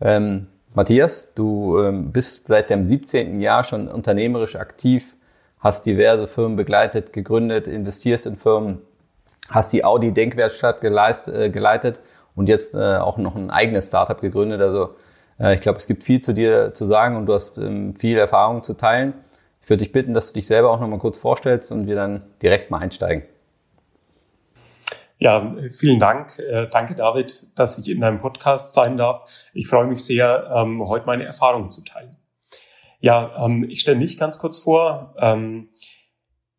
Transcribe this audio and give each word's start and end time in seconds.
Ähm, 0.00 0.46
Matthias, 0.74 1.34
du 1.34 1.80
ähm, 1.80 2.12
bist 2.12 2.46
seit 2.46 2.70
dem 2.70 2.86
17. 2.86 3.40
Jahr 3.40 3.64
schon 3.64 3.88
unternehmerisch 3.88 4.56
aktiv, 4.56 5.14
hast 5.58 5.86
diverse 5.86 6.28
Firmen 6.28 6.56
begleitet, 6.56 7.12
gegründet, 7.12 7.66
investierst 7.66 8.26
in 8.26 8.36
Firmen, 8.36 8.78
hast 9.48 9.72
die 9.72 9.84
Audi 9.84 10.12
Denkwerkstatt 10.12 10.80
geleist, 10.80 11.28
äh, 11.28 11.50
geleitet 11.50 12.00
und 12.36 12.48
jetzt 12.48 12.74
äh, 12.74 12.96
auch 12.96 13.16
noch 13.16 13.34
ein 13.34 13.50
eigenes 13.50 13.88
Startup 13.88 14.20
gegründet. 14.20 14.60
Also 14.60 14.90
äh, 15.40 15.54
ich 15.54 15.60
glaube, 15.60 15.78
es 15.78 15.86
gibt 15.86 16.04
viel 16.04 16.20
zu 16.20 16.32
dir 16.32 16.72
zu 16.74 16.86
sagen 16.86 17.16
und 17.16 17.26
du 17.26 17.34
hast 17.34 17.58
ähm, 17.58 17.96
viel 17.96 18.18
Erfahrung 18.18 18.62
zu 18.62 18.74
teilen. 18.74 19.14
Ich 19.62 19.70
würde 19.70 19.84
dich 19.84 19.92
bitten, 19.92 20.14
dass 20.14 20.28
du 20.28 20.34
dich 20.34 20.46
selber 20.46 20.70
auch 20.70 20.80
noch 20.80 20.88
mal 20.88 20.98
kurz 20.98 21.18
vorstellst 21.18 21.72
und 21.72 21.86
wir 21.86 21.96
dann 21.96 22.22
direkt 22.42 22.70
mal 22.70 22.78
einsteigen. 22.78 23.24
Ja, 25.20 25.56
vielen 25.72 25.98
Dank. 25.98 26.38
Äh, 26.38 26.68
danke, 26.68 26.94
David, 26.94 27.48
dass 27.56 27.76
ich 27.76 27.88
in 27.88 28.00
deinem 28.00 28.20
Podcast 28.20 28.72
sein 28.72 28.96
darf. 28.96 29.50
Ich 29.52 29.66
freue 29.66 29.86
mich 29.86 30.04
sehr, 30.04 30.48
ähm, 30.54 30.86
heute 30.86 31.06
meine 31.06 31.24
Erfahrungen 31.24 31.70
zu 31.70 31.82
teilen. 31.82 32.16
Ja, 33.00 33.44
ähm, 33.44 33.64
ich 33.68 33.80
stelle 33.80 33.98
mich 33.98 34.16
ganz 34.16 34.38
kurz 34.38 34.58
vor. 34.58 35.16
Ähm, 35.18 35.70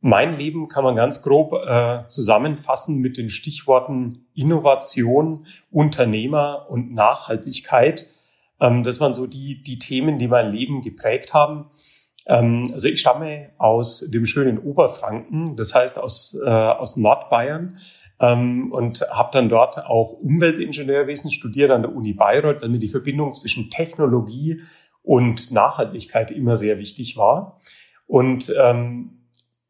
mein 0.02 0.37
Leben 0.37 0.67
kann 0.67 0.83
man 0.83 0.97
ganz 0.97 1.21
grob 1.21 1.53
äh, 1.53 2.07
zusammenfassen 2.09 2.97
mit 2.97 3.17
den 3.17 3.30
Stichworten 3.30 4.27
Innovation, 4.33 5.45
Unternehmer 5.71 6.67
und 6.69 6.93
Nachhaltigkeit. 6.93 8.07
Das 8.61 8.99
waren 8.99 9.13
so 9.13 9.25
die, 9.25 9.63
die 9.63 9.80
Themen, 9.80 10.19
die 10.19 10.27
mein 10.27 10.52
Leben 10.52 10.81
geprägt 10.81 11.33
haben. 11.33 11.69
Ähm, 12.30 12.67
also 12.72 12.88
ich 12.88 13.02
stamme 13.02 13.49
aus 13.58 14.08
dem 14.08 14.25
schönen 14.25 14.59
Oberfranken, 14.59 15.55
das 15.55 15.73
heißt 15.73 15.97
aus, 15.97 16.38
äh, 16.41 16.47
aus 16.47 16.95
Nordbayern 16.95 17.75
ähm, 18.21 18.71
und 18.71 19.02
habe 19.09 19.31
dann 19.33 19.49
dort 19.49 19.86
auch 19.86 20.13
Umweltingenieurwesen 20.13 21.31
studiert 21.31 21.71
an 21.71 21.81
der 21.81 21.94
Uni 21.94 22.13
Bayreuth, 22.13 22.61
weil 22.61 22.69
mir 22.69 22.80
die 22.80 22.88
Verbindung 22.88 23.33
zwischen 23.33 23.71
Technologie 23.71 24.61
und 25.02 25.52
Nachhaltigkeit 25.52 26.30
immer 26.30 26.55
sehr 26.55 26.77
wichtig 26.77 27.17
war. 27.17 27.59
Und 28.05 28.53
ähm, 28.59 29.16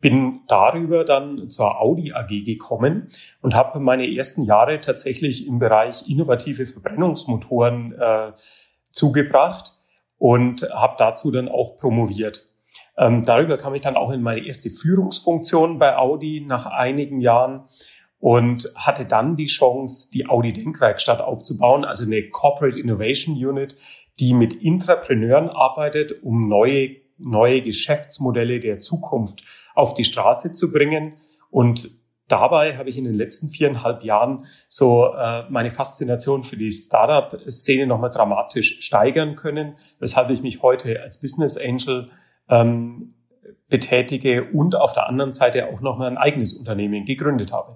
bin 0.02 0.42
darüber 0.48 1.04
dann 1.04 1.50
zur 1.50 1.82
Audi 1.82 2.14
AG 2.14 2.46
gekommen 2.46 3.10
und 3.42 3.54
habe 3.54 3.82
meine 3.82 4.10
ersten 4.10 4.44
Jahre 4.44 4.80
tatsächlich 4.80 5.46
im 5.46 5.60
Bereich 5.60 6.10
innovative 6.10 6.66
Verbrennungsmotoren 6.66 7.94
äh, 8.00 8.32
zugebracht 8.92 9.74
und 10.18 10.70
habe 10.74 10.96
dazu 10.98 11.32
dann 11.32 11.50
auch 11.50 11.78
promoviert. 11.78 12.49
Ähm, 12.98 13.26
darüber 13.26 13.58
kam 13.58 13.74
ich 13.76 13.82
dann 13.82 13.96
auch 13.96 14.12
in 14.12 14.22
meine 14.22 14.46
erste 14.46 14.70
Führungsfunktion 14.70 15.80
bei 15.80 15.98
Audi 15.98 16.44
nach 16.46 16.66
einigen 16.66 17.22
Jahren 17.22 17.62
und 18.20 18.70
hatte 18.76 19.06
dann 19.06 19.38
die 19.38 19.46
Chance, 19.46 20.10
die 20.14 20.28
Audi 20.28 20.52
Denkwerkstatt 20.52 21.22
aufzubauen, 21.22 21.86
also 21.86 22.04
eine 22.04 22.30
Corporate 22.30 22.78
Innovation 22.78 23.36
Unit, 23.36 23.78
die 24.20 24.34
mit 24.34 24.54
Intrapreneuren 24.54 25.50
arbeitet, 25.50 26.24
um 26.24 26.50
neue, 26.50 26.98
neue 27.18 27.62
Geschäftsmodelle 27.62 28.60
der 28.60 28.80
Zukunft 28.80 29.44
auf 29.76 29.94
die 29.94 30.04
Straße 30.04 30.52
zu 30.52 30.72
bringen. 30.72 31.16
Und 31.50 31.90
dabei 32.28 32.76
habe 32.78 32.90
ich 32.90 32.98
in 32.98 33.06
den 33.06 33.16
letzten 33.16 33.50
viereinhalb 33.50 34.04
Jahren 34.04 34.44
so 34.68 35.14
äh, 35.14 35.44
meine 35.50 35.72
Faszination 35.72 36.44
für 36.44 36.58
die 36.58 36.72
Startup-Szene 36.72 37.88
nochmal 37.88 38.12
dramatisch 38.12 38.82
steigern 38.82 39.38
können, 39.38 39.76
weshalb 40.00 40.30
ich 40.30 40.42
mich 40.42 40.62
heute 40.62 41.02
als 41.02 41.22
Business 41.22 41.58
Angel 41.58 42.10
ähm, 42.50 43.14
betätige 43.70 44.46
und 44.52 44.76
auf 44.76 44.94
der 44.94 45.08
anderen 45.08 45.32
Seite 45.32 45.68
auch 45.68 45.82
nochmal 45.82 46.10
ein 46.10 46.18
eigenes 46.18 46.54
Unternehmen 46.54 47.06
gegründet 47.06 47.54
habe. 47.54 47.76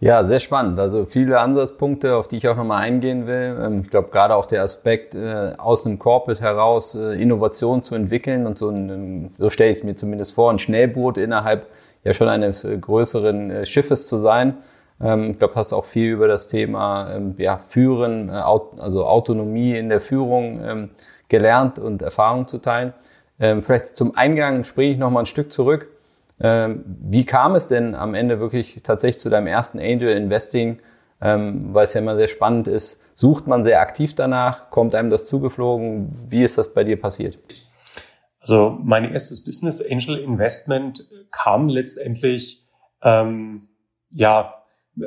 Ja, 0.00 0.22
sehr 0.22 0.38
spannend. 0.38 0.78
Also 0.78 1.06
viele 1.06 1.40
Ansatzpunkte, 1.40 2.14
auf 2.14 2.28
die 2.28 2.36
ich 2.36 2.46
auch 2.46 2.56
nochmal 2.56 2.82
eingehen 2.82 3.26
will. 3.26 3.58
Ähm, 3.60 3.80
ich 3.82 3.90
glaube, 3.90 4.10
gerade 4.10 4.36
auch 4.36 4.46
der 4.46 4.62
Aspekt, 4.62 5.16
äh, 5.16 5.54
aus 5.58 5.84
einem 5.84 5.98
Corporate 5.98 6.40
heraus 6.40 6.94
äh, 6.94 7.20
Innovation 7.20 7.82
zu 7.82 7.96
entwickeln 7.96 8.46
und 8.46 8.56
so, 8.58 8.68
ein, 8.68 9.32
so 9.36 9.50
stelle 9.50 9.72
ich 9.72 9.78
es 9.78 9.84
mir 9.84 9.96
zumindest 9.96 10.34
vor, 10.34 10.52
ein 10.52 10.60
Schnellboot 10.60 11.18
innerhalb 11.18 11.66
ja 12.04 12.14
schon 12.14 12.28
eines 12.28 12.62
äh, 12.62 12.78
größeren 12.78 13.66
Schiffes 13.66 14.06
zu 14.06 14.18
sein. 14.18 14.58
Ähm, 15.00 15.32
ich 15.32 15.38
glaube, 15.40 15.56
hast 15.56 15.72
auch 15.72 15.84
viel 15.84 16.12
über 16.12 16.28
das 16.28 16.46
Thema 16.46 17.12
ähm, 17.12 17.34
ja, 17.36 17.58
Führen, 17.58 18.30
also 18.30 19.04
Autonomie 19.04 19.76
in 19.76 19.88
der 19.88 20.00
Führung 20.00 20.90
gelernt 21.28 21.78
und 21.78 22.02
Erfahrung 22.02 22.46
zu 22.46 22.58
teilen. 22.58 22.94
Vielleicht 23.38 23.86
zum 23.86 24.16
Eingang 24.16 24.64
springe 24.64 24.92
ich 24.92 24.98
nochmal 24.98 25.22
ein 25.22 25.26
Stück 25.26 25.52
zurück. 25.52 25.88
Ähm, 26.40 26.84
wie 26.86 27.24
kam 27.24 27.54
es 27.54 27.66
denn 27.66 27.94
am 27.94 28.14
Ende 28.14 28.40
wirklich 28.40 28.80
tatsächlich 28.82 29.20
zu 29.20 29.30
deinem 29.30 29.46
ersten 29.46 29.78
Angel 29.78 30.08
Investing? 30.08 30.80
Ähm, 31.20 31.74
weil 31.74 31.84
es 31.84 31.94
ja 31.94 32.00
immer 32.00 32.16
sehr 32.16 32.28
spannend 32.28 32.68
ist. 32.68 33.00
Sucht 33.14 33.48
man 33.48 33.64
sehr 33.64 33.80
aktiv 33.80 34.14
danach? 34.14 34.70
Kommt 34.70 34.94
einem 34.94 35.10
das 35.10 35.26
zugeflogen? 35.26 36.26
Wie 36.30 36.44
ist 36.44 36.58
das 36.58 36.72
bei 36.74 36.84
dir 36.84 37.00
passiert? 37.00 37.38
Also 38.40 38.78
mein 38.82 39.12
erstes 39.12 39.44
Business 39.44 39.82
Angel 39.82 40.16
Investment 40.16 41.08
kam 41.32 41.68
letztendlich 41.68 42.64
ähm, 43.02 43.68
ja 44.10 44.57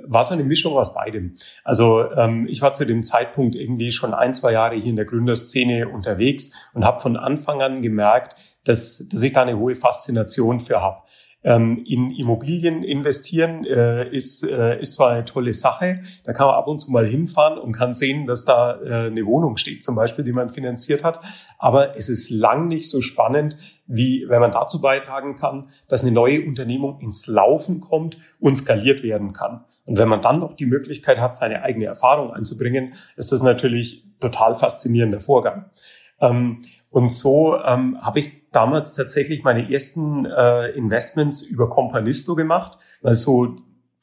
war 0.07 0.23
so 0.25 0.33
eine 0.33 0.43
Mischung 0.43 0.77
aus 0.77 0.93
beidem. 0.93 1.33
Also 1.63 2.11
ähm, 2.11 2.47
ich 2.47 2.61
war 2.61 2.73
zu 2.73 2.85
dem 2.85 3.03
Zeitpunkt 3.03 3.55
irgendwie 3.55 3.91
schon 3.91 4.13
ein, 4.13 4.33
zwei 4.33 4.53
Jahre 4.53 4.75
hier 4.75 4.89
in 4.89 4.95
der 4.95 5.05
Gründerszene 5.05 5.87
unterwegs 5.87 6.51
und 6.73 6.85
habe 6.85 7.01
von 7.01 7.17
Anfang 7.17 7.61
an 7.61 7.81
gemerkt, 7.81 8.35
dass, 8.63 9.07
dass 9.09 9.21
ich 9.21 9.33
da 9.33 9.41
eine 9.41 9.57
hohe 9.57 9.75
Faszination 9.75 10.59
für 10.59 10.81
habe. 10.81 11.01
Ähm, 11.43 11.83
in 11.87 12.11
Immobilien 12.11 12.83
investieren 12.83 13.65
äh, 13.65 14.07
ist, 14.09 14.43
äh, 14.43 14.79
ist 14.79 14.93
zwar 14.93 15.09
eine 15.09 15.25
tolle 15.25 15.53
Sache, 15.53 16.01
da 16.23 16.33
kann 16.33 16.45
man 16.45 16.55
ab 16.55 16.67
und 16.67 16.79
zu 16.79 16.91
mal 16.91 17.05
hinfahren 17.05 17.57
und 17.57 17.71
kann 17.71 17.95
sehen, 17.95 18.27
dass 18.27 18.45
da 18.45 18.79
äh, 18.79 19.07
eine 19.07 19.25
Wohnung 19.25 19.57
steht, 19.57 19.83
zum 19.83 19.95
Beispiel, 19.95 20.23
die 20.23 20.33
man 20.33 20.49
finanziert 20.49 21.03
hat. 21.03 21.19
Aber 21.57 21.97
es 21.97 22.09
ist 22.09 22.29
lang 22.29 22.67
nicht 22.67 22.89
so 22.89 23.01
spannend, 23.01 23.57
wie 23.87 24.25
wenn 24.29 24.39
man 24.39 24.51
dazu 24.51 24.81
beitragen 24.81 25.35
kann, 25.35 25.67
dass 25.89 26.03
eine 26.03 26.11
neue 26.11 26.45
Unternehmung 26.45 26.99
ins 26.99 27.25
Laufen 27.25 27.79
kommt 27.79 28.17
und 28.39 28.57
skaliert 28.57 29.01
werden 29.01 29.33
kann. 29.33 29.65
Und 29.87 29.97
wenn 29.97 30.09
man 30.09 30.21
dann 30.21 30.39
noch 30.39 30.55
die 30.55 30.67
Möglichkeit 30.67 31.19
hat, 31.19 31.35
seine 31.35 31.63
eigene 31.63 31.85
Erfahrung 31.85 32.31
einzubringen, 32.31 32.93
ist 33.15 33.31
das 33.31 33.41
natürlich 33.41 34.05
total 34.19 34.53
faszinierender 34.53 35.19
Vorgang. 35.19 35.71
Ähm, 36.21 36.63
und 36.89 37.11
so 37.11 37.57
ähm, 37.57 37.97
habe 38.01 38.19
ich 38.19 38.51
damals 38.51 38.93
tatsächlich 38.93 39.43
meine 39.43 39.71
ersten 39.71 40.25
äh, 40.25 40.67
Investments 40.69 41.41
über 41.41 41.69
Companisto 41.69 42.35
gemacht, 42.35 42.77
weil 43.01 43.15
so 43.15 43.55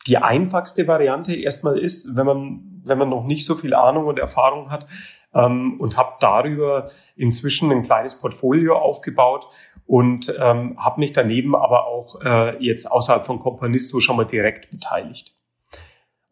die 0.07 0.19
einfachste 0.19 0.87
Variante 0.89 1.35
erstmal 1.35 1.79
ist, 1.79 2.17
wenn 2.17 2.27
man, 2.27 2.83
wenn 2.85 2.99
man 2.99 3.11
noch 3.11 3.25
nicht 3.25 3.45
so 3.45 3.55
viel 3.55 3.75
Ahnung 3.75 4.07
und 4.07 4.19
Erfahrung 4.19 4.71
hat, 4.71 4.87
ähm, 5.35 5.79
und 5.79 5.97
habe 5.97 6.15
darüber 6.21 6.91
inzwischen 7.17 7.71
ein 7.71 7.85
kleines 7.85 8.19
Portfolio 8.19 8.77
aufgebaut 8.77 9.47
und 9.87 10.33
ähm, 10.39 10.77
habe 10.79 11.01
mich 11.01 11.13
daneben 11.13 11.55
aber 11.55 11.87
auch 11.87 12.21
äh, 12.23 12.63
jetzt 12.65 12.91
außerhalb 12.91 13.27
von 13.27 13.39
Companisto 13.39 14.01
schon 14.01 14.17
mal 14.17 14.25
direkt 14.25 14.71
beteiligt. 14.71 15.38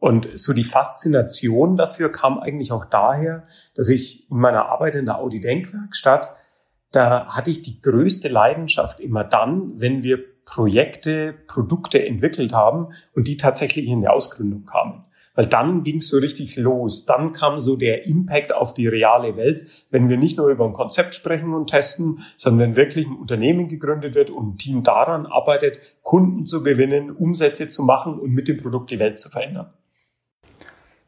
Und 0.06 0.38
so 0.38 0.52
die 0.52 0.64
Faszination 0.64 1.76
dafür 1.76 2.12
kam 2.12 2.38
eigentlich 2.38 2.70
auch 2.70 2.84
daher, 2.84 3.44
dass 3.74 3.88
ich 3.88 4.30
in 4.30 4.38
meiner 4.38 4.66
Arbeit 4.66 4.94
in 4.94 5.06
der 5.06 5.18
Audi 5.18 5.40
Denkwerkstatt 5.40 6.30
da 6.92 7.26
hatte 7.26 7.50
ich 7.50 7.62
die 7.62 7.80
größte 7.82 8.28
Leidenschaft 8.28 9.00
immer 9.00 9.24
dann, 9.24 9.80
wenn 9.80 10.02
wir 10.02 10.18
Projekte, 10.46 11.34
Produkte 11.46 12.06
entwickelt 12.06 12.54
haben 12.54 12.86
und 13.14 13.26
die 13.26 13.36
tatsächlich 13.36 13.86
in 13.86 14.00
die 14.00 14.08
Ausgründung 14.08 14.64
kamen. 14.64 15.04
Weil 15.34 15.46
dann 15.46 15.82
ging 15.82 15.98
es 15.98 16.08
so 16.08 16.16
richtig 16.16 16.56
los. 16.56 17.04
Dann 17.04 17.34
kam 17.34 17.58
so 17.58 17.76
der 17.76 18.06
Impact 18.06 18.54
auf 18.54 18.72
die 18.72 18.86
reale 18.86 19.36
Welt, 19.36 19.86
wenn 19.90 20.08
wir 20.08 20.16
nicht 20.16 20.38
nur 20.38 20.48
über 20.48 20.64
ein 20.64 20.72
Konzept 20.72 21.14
sprechen 21.14 21.52
und 21.52 21.68
testen, 21.68 22.20
sondern 22.38 22.70
wenn 22.70 22.76
wirklich 22.76 23.06
ein 23.06 23.16
Unternehmen 23.16 23.68
gegründet 23.68 24.14
wird 24.14 24.30
und 24.30 24.54
ein 24.54 24.56
Team 24.56 24.82
daran 24.82 25.26
arbeitet, 25.26 25.98
Kunden 26.02 26.46
zu 26.46 26.62
gewinnen, 26.62 27.10
Umsätze 27.10 27.68
zu 27.68 27.82
machen 27.82 28.18
und 28.18 28.30
mit 28.30 28.48
dem 28.48 28.56
Produkt 28.56 28.90
die 28.90 28.98
Welt 28.98 29.18
zu 29.18 29.28
verändern. 29.28 29.74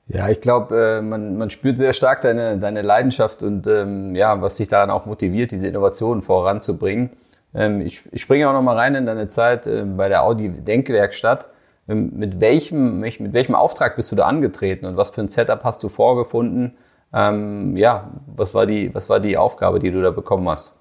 Ja, 0.08 0.28
ich 0.30 0.40
glaube, 0.40 0.98
äh, 0.98 1.02
man, 1.02 1.36
man 1.36 1.50
spürt 1.50 1.76
sehr 1.76 1.92
stark 1.92 2.22
deine, 2.22 2.58
deine 2.58 2.80
Leidenschaft 2.80 3.42
und 3.42 3.66
ähm, 3.66 4.16
ja, 4.16 4.40
was 4.40 4.56
dich 4.56 4.68
daran 4.68 4.90
auch 4.90 5.04
motiviert, 5.04 5.50
diese 5.50 5.68
Innovationen 5.68 6.22
voranzubringen. 6.22 7.10
Ähm, 7.54 7.82
ich, 7.82 8.02
ich 8.10 8.22
springe 8.22 8.48
auch 8.48 8.54
noch 8.54 8.62
mal 8.62 8.76
rein 8.76 8.94
in 8.94 9.04
deine 9.04 9.28
Zeit 9.28 9.66
äh, 9.66 9.84
bei 9.84 10.08
der 10.08 10.24
Audi 10.24 10.48
Denkwerkstatt. 10.48 11.48
Ähm, 11.88 12.12
mit 12.16 12.40
welchem, 12.40 13.00
mit 13.00 13.32
welchem 13.34 13.54
Auftrag 13.54 13.96
bist 13.96 14.10
du 14.10 14.16
da 14.16 14.24
angetreten 14.24 14.86
und 14.86 14.96
was 14.96 15.10
für 15.10 15.20
ein 15.20 15.28
Setup 15.28 15.62
hast 15.62 15.82
du 15.82 15.90
vorgefunden? 15.90 16.78
Ähm, 17.12 17.76
ja, 17.76 18.10
was 18.34 18.54
war, 18.54 18.64
die, 18.64 18.94
was 18.94 19.10
war 19.10 19.20
die 19.20 19.36
Aufgabe, 19.36 19.78
die 19.78 19.90
du 19.90 20.00
da 20.00 20.10
bekommen 20.10 20.48
hast? 20.48 20.74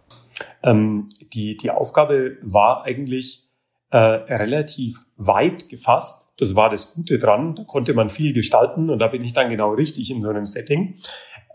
Ähm, 0.64 1.10
die, 1.34 1.58
die 1.58 1.72
Aufgabe 1.72 2.38
war 2.42 2.86
eigentlich 2.86 3.47
äh, 3.90 3.98
relativ 3.98 5.06
weit 5.16 5.70
gefasst. 5.70 6.30
Das 6.38 6.56
war 6.56 6.70
das 6.70 6.94
Gute 6.94 7.20
dran. 7.20 7.56
Da 7.56 7.64
konnte 7.64 7.94
man 7.94 8.10
viel 8.10 8.34
gestalten 8.34 8.90
und 8.90 9.00
da 9.00 9.08
bin 9.08 9.24
ich 9.24 9.34
dann 9.34 9.50
genau 9.50 9.74
richtig 9.74 10.12
in 10.12 10.22
so 10.22 10.30
einem 10.30 10.46
Setting. 10.46 11.00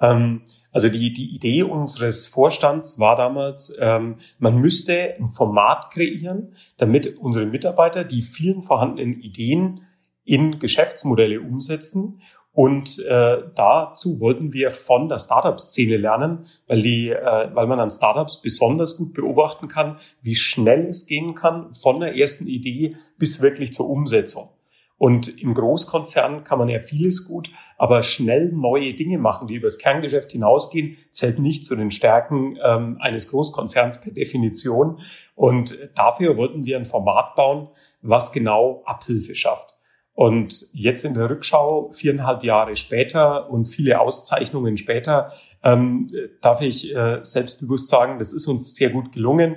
Ähm, 0.00 0.42
also 0.72 0.88
die, 0.88 1.12
die 1.12 1.34
Idee 1.34 1.62
unseres 1.62 2.26
Vorstands 2.26 2.98
war 2.98 3.16
damals, 3.16 3.76
ähm, 3.78 4.16
man 4.38 4.56
müsste 4.56 5.14
ein 5.18 5.28
Format 5.28 5.90
kreieren, 5.92 6.50
damit 6.78 7.18
unsere 7.18 7.46
Mitarbeiter 7.46 8.04
die 8.04 8.22
vielen 8.22 8.62
vorhandenen 8.62 9.20
Ideen 9.20 9.82
in 10.24 10.58
Geschäftsmodelle 10.58 11.40
umsetzen 11.40 12.20
und 12.54 12.98
äh, 13.06 13.38
dazu 13.54 14.20
wollten 14.20 14.52
wir 14.52 14.72
von 14.72 15.08
der 15.08 15.18
Startup-Szene 15.18 15.96
lernen, 15.96 16.44
weil, 16.66 16.82
die, 16.82 17.08
äh, 17.08 17.48
weil 17.54 17.66
man 17.66 17.80
an 17.80 17.90
Startups 17.90 18.42
besonders 18.42 18.98
gut 18.98 19.14
beobachten 19.14 19.68
kann, 19.68 19.96
wie 20.20 20.34
schnell 20.34 20.82
es 20.82 21.06
gehen 21.06 21.34
kann 21.34 21.72
von 21.72 22.00
der 22.00 22.16
ersten 22.16 22.46
Idee 22.46 22.96
bis 23.16 23.40
wirklich 23.40 23.72
zur 23.72 23.88
Umsetzung. 23.88 24.50
Und 24.98 25.40
im 25.42 25.54
Großkonzern 25.54 26.44
kann 26.44 26.58
man 26.58 26.68
ja 26.68 26.78
vieles 26.78 27.26
gut, 27.26 27.50
aber 27.76 28.04
schnell 28.04 28.52
neue 28.52 28.94
Dinge 28.94 29.18
machen, 29.18 29.48
die 29.48 29.54
übers 29.54 29.78
Kerngeschäft 29.78 30.30
hinausgehen, 30.30 30.96
zählt 31.10 31.40
nicht 31.40 31.64
zu 31.64 31.74
den 31.74 31.90
Stärken 31.90 32.56
ähm, 32.62 32.98
eines 33.00 33.28
Großkonzerns 33.28 34.00
per 34.00 34.12
Definition. 34.12 35.00
Und 35.34 35.76
dafür 35.96 36.36
wollten 36.36 36.66
wir 36.66 36.76
ein 36.76 36.84
Format 36.84 37.34
bauen, 37.34 37.68
was 38.02 38.30
genau 38.30 38.82
Abhilfe 38.84 39.34
schafft. 39.34 39.71
Und 40.14 40.66
jetzt 40.72 41.04
in 41.04 41.14
der 41.14 41.30
Rückschau, 41.30 41.90
viereinhalb 41.92 42.44
Jahre 42.44 42.76
später 42.76 43.48
und 43.50 43.66
viele 43.66 44.00
Auszeichnungen 44.00 44.76
später, 44.76 45.32
ähm, 45.62 46.06
darf 46.40 46.60
ich 46.60 46.94
äh, 46.94 47.20
selbstbewusst 47.22 47.88
sagen, 47.88 48.18
das 48.18 48.32
ist 48.32 48.46
uns 48.46 48.74
sehr 48.74 48.90
gut 48.90 49.12
gelungen. 49.12 49.56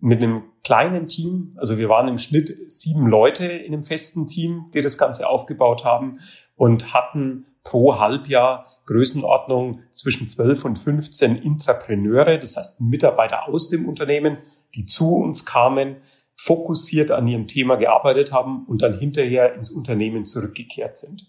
Mit 0.00 0.22
einem 0.22 0.42
kleinen 0.62 1.08
Team, 1.08 1.50
also 1.56 1.78
wir 1.78 1.88
waren 1.88 2.08
im 2.08 2.18
Schnitt 2.18 2.54
sieben 2.70 3.06
Leute 3.06 3.46
in 3.46 3.72
einem 3.72 3.84
festen 3.84 4.26
Team, 4.26 4.66
die 4.74 4.82
das 4.82 4.98
Ganze 4.98 5.26
aufgebaut 5.28 5.84
haben 5.84 6.18
und 6.56 6.92
hatten 6.92 7.46
pro 7.62 7.98
Halbjahr 7.98 8.66
Größenordnung 8.86 9.78
zwischen 9.90 10.28
12 10.28 10.64
und 10.66 10.78
15 10.78 11.36
Intrapreneure, 11.36 12.38
das 12.38 12.58
heißt 12.58 12.82
Mitarbeiter 12.82 13.48
aus 13.48 13.70
dem 13.70 13.88
Unternehmen, 13.88 14.36
die 14.74 14.84
zu 14.84 15.16
uns 15.16 15.46
kamen, 15.46 15.96
fokussiert 16.44 17.10
an 17.10 17.26
ihrem 17.26 17.46
Thema 17.46 17.76
gearbeitet 17.76 18.32
haben 18.32 18.66
und 18.66 18.82
dann 18.82 18.98
hinterher 18.98 19.54
ins 19.54 19.70
Unternehmen 19.70 20.26
zurückgekehrt 20.26 20.94
sind. 20.94 21.26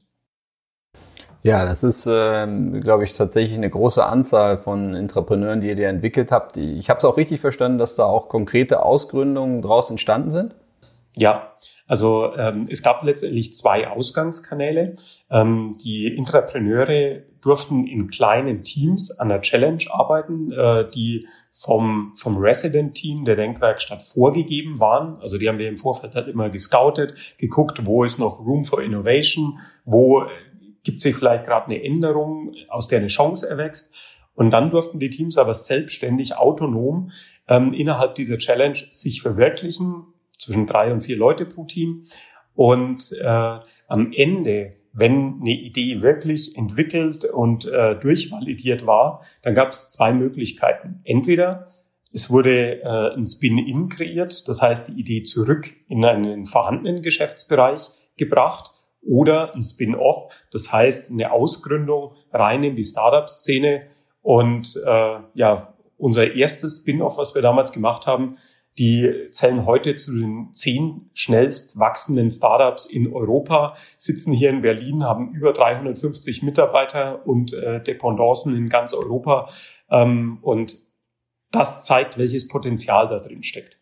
Ja, 1.42 1.64
das 1.64 1.84
ist, 1.84 2.08
ähm, 2.12 2.82
glaube 2.82 3.04
ich, 3.04 3.16
tatsächlich 3.16 3.56
eine 3.56 3.70
große 3.70 4.04
Anzahl 4.04 4.58
von 4.58 4.94
Entrepreneuren, 4.94 5.62
die 5.62 5.68
ihr 5.68 5.88
entwickelt 5.88 6.32
habt. 6.32 6.58
Ich 6.58 6.90
habe 6.90 6.98
es 6.98 7.06
auch 7.06 7.18
richtig 7.18 7.40
verstanden, 7.40 7.78
dass 7.78 7.96
da 7.96 8.04
auch 8.04 8.28
konkrete 8.30 8.84
Ausgründungen 8.84 9.62
daraus 9.62 9.90
entstanden 9.90 10.32
sind? 10.32 10.56
Ja, 11.16 11.54
also 11.88 12.36
ähm, 12.36 12.66
es 12.68 12.84
gab 12.84 13.04
letztendlich 13.04 13.54
zwei 13.54 13.88
Ausgangskanäle. 13.88 14.96
Ähm, 15.30 15.78
die 15.82 16.08
Intrapreneure 16.08 17.22
durften 17.46 17.86
in 17.86 18.10
kleinen 18.10 18.64
Teams 18.64 19.12
an 19.20 19.30
der 19.30 19.42
Challenge 19.42 19.84
arbeiten, 19.90 20.52
äh, 20.52 20.90
die 20.90 21.28
vom, 21.52 22.14
vom 22.18 22.38
Resident-Team 22.38 23.24
der 23.24 23.36
Denkwerkstatt 23.36 24.02
vorgegeben 24.02 24.80
waren. 24.80 25.18
Also 25.22 25.38
die 25.38 25.48
haben 25.48 25.60
wir 25.60 25.70
im 25.70 25.78
Vorfeld 25.78 26.16
halt 26.16 26.28
immer 26.28 26.50
gescoutet, 26.50 27.36
geguckt, 27.38 27.86
wo 27.86 28.04
ist 28.04 28.18
noch 28.18 28.40
Room 28.40 28.66
for 28.66 28.82
Innovation, 28.82 29.60
wo 29.86 30.26
gibt 30.84 31.02
sich 31.02 31.16
vielleicht 31.16 31.46
gerade 31.46 31.68
eine 31.68 31.84
Änderung, 31.84 32.54
aus 32.68 32.88
der 32.88 33.00
eine 33.00 33.08
Chance 33.08 33.48
erwächst. 33.48 33.94
Und 34.34 34.52
dann 34.52 34.70
durften 34.70 35.00
die 35.00 35.10
Teams 35.10 35.38
aber 35.38 35.54
selbstständig, 35.54 36.36
autonom 36.36 37.12
ähm, 37.48 37.74
innerhalb 37.74 38.16
dieser 38.16 38.38
Challenge 38.38 38.78
sich 38.92 39.22
verwirklichen, 39.22 40.08
zwischen 40.38 40.68
drei 40.68 40.92
und 40.92 41.02
vier 41.02 41.16
Leute 41.16 41.46
pro 41.46 41.64
Team. 41.64 42.06
Und 42.54 43.12
äh, 43.20 43.60
am 43.88 44.12
Ende, 44.14 44.72
wenn 44.96 45.40
eine 45.42 45.52
Idee 45.52 46.02
wirklich 46.02 46.58
entwickelt 46.58 47.26
und 47.26 47.66
äh, 47.66 48.00
durchvalidiert 48.00 48.88
war, 48.88 49.24
dann 49.44 49.54
gab 49.54 49.70
es 49.70 49.92
zwei 49.92 50.14
Möglichkeiten. 50.14 51.02
Entweder 51.04 51.70
es 52.12 52.30
wurde 52.30 52.82
äh, 52.82 53.14
ein 53.14 53.28
Spin-in 53.28 53.90
kreiert, 53.90 54.48
das 54.48 54.62
heißt 54.62 54.88
die 54.88 55.00
Idee 55.00 55.24
zurück 55.24 55.74
in 55.90 56.04
einen 56.06 56.46
vorhandenen 56.46 57.02
Geschäftsbereich 57.02 57.90
gebracht, 58.18 58.72
oder 59.06 59.54
ein 59.54 59.64
Spin-off, 59.64 60.34
das 60.52 60.72
heißt 60.72 61.12
eine 61.12 61.32
Ausgründung 61.32 62.14
rein 62.32 62.64
in 62.64 62.76
die 62.76 62.84
Startup-Szene. 62.84 63.88
Und 64.22 64.82
äh, 64.86 65.20
ja, 65.34 65.76
unser 65.98 66.34
erstes 66.34 66.78
Spin-off, 66.78 67.18
was 67.18 67.36
wir 67.36 67.42
damals 67.42 67.72
gemacht 67.72 68.08
haben, 68.08 68.36
die 68.78 69.30
zählen 69.32 69.66
heute 69.66 69.96
zu 69.96 70.14
den 70.14 70.50
zehn 70.52 71.10
schnellst 71.14 71.80
wachsenden 71.80 72.30
Startups 72.30 72.86
in 72.86 73.14
Europa, 73.14 73.76
sitzen 73.98 74.34
hier 74.34 74.50
in 74.50 74.62
Berlin, 74.62 75.04
haben 75.04 75.34
über 75.34 75.54
350 75.54 76.44
Mitarbeiter 76.44 77.26
und 77.26 77.54
äh, 77.54 77.82
Dependancen 77.82 78.56
in 78.56 78.70
ganz 78.70 78.94
Europa. 78.94 79.48
Ähm, 79.90 80.40
und 80.42 80.78
das 81.52 81.84
zeigt, 81.84 82.18
welches 82.18 82.48
Potenzial 82.48 83.08
da 83.08 83.20
drin 83.20 83.44
steckt. 83.44 83.80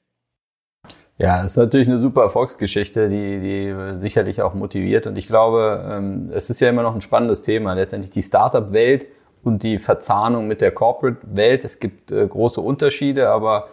Ja, 1.17 1.43
ist 1.43 1.57
natürlich 1.57 1.87
eine 1.87 1.99
super 1.99 2.23
Erfolgsgeschichte, 2.23 3.07
die, 3.07 3.39
die 3.39 3.95
sicherlich 3.95 4.41
auch 4.41 4.53
motiviert. 4.53 5.07
Und 5.07 5.17
ich 5.17 5.27
glaube, 5.27 5.83
ähm, 5.89 6.29
es 6.33 6.49
ist 6.49 6.59
ja 6.59 6.69
immer 6.69 6.83
noch 6.83 6.95
ein 6.95 7.01
spannendes 7.01 7.41
Thema. 7.41 7.73
Letztendlich 7.73 8.11
die 8.11 8.23
Startup-Welt 8.23 9.07
und 9.43 9.63
die 9.63 9.77
Verzahnung 9.77 10.47
mit 10.47 10.61
der 10.61 10.71
Corporate-Welt. 10.71 11.65
Es 11.65 11.79
gibt 11.79 12.11
äh, 12.11 12.27
große 12.27 12.61
Unterschiede, 12.61 13.29
aber 13.29 13.67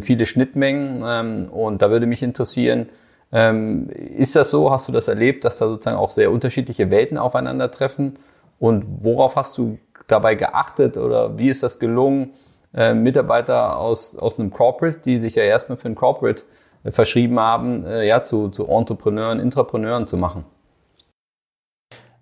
viele 0.00 0.26
Schnittmengen. 0.26 1.02
Ähm, 1.06 1.48
und 1.50 1.82
da 1.82 1.90
würde 1.90 2.06
mich 2.06 2.22
interessieren, 2.22 2.88
ähm, 3.32 3.88
ist 3.90 4.36
das 4.36 4.50
so? 4.50 4.70
Hast 4.70 4.88
du 4.88 4.92
das 4.92 5.08
erlebt, 5.08 5.44
dass 5.44 5.58
da 5.58 5.68
sozusagen 5.68 5.96
auch 5.96 6.10
sehr 6.10 6.30
unterschiedliche 6.30 6.90
Welten 6.90 7.18
aufeinandertreffen? 7.18 8.18
Und 8.58 9.04
worauf 9.04 9.36
hast 9.36 9.56
du 9.58 9.78
dabei 10.06 10.34
geachtet 10.34 10.96
oder 10.96 11.38
wie 11.38 11.48
ist 11.48 11.62
das 11.62 11.78
gelungen, 11.78 12.30
Mitarbeiter 12.72 13.78
aus, 13.78 14.14
aus 14.14 14.38
einem 14.38 14.50
Corporate, 14.50 15.00
die 15.00 15.18
sich 15.18 15.34
ja 15.34 15.42
erstmal 15.42 15.78
für 15.78 15.88
ein 15.88 15.94
Corporate 15.94 16.42
äh, 16.84 16.92
verschrieben 16.92 17.38
haben, 17.38 17.84
äh, 17.84 18.06
ja, 18.06 18.22
zu, 18.22 18.48
zu 18.48 18.66
Entrepreneuren, 18.66 19.40
Intrapreneuren 19.40 20.06
zu 20.06 20.16
machen? 20.16 20.44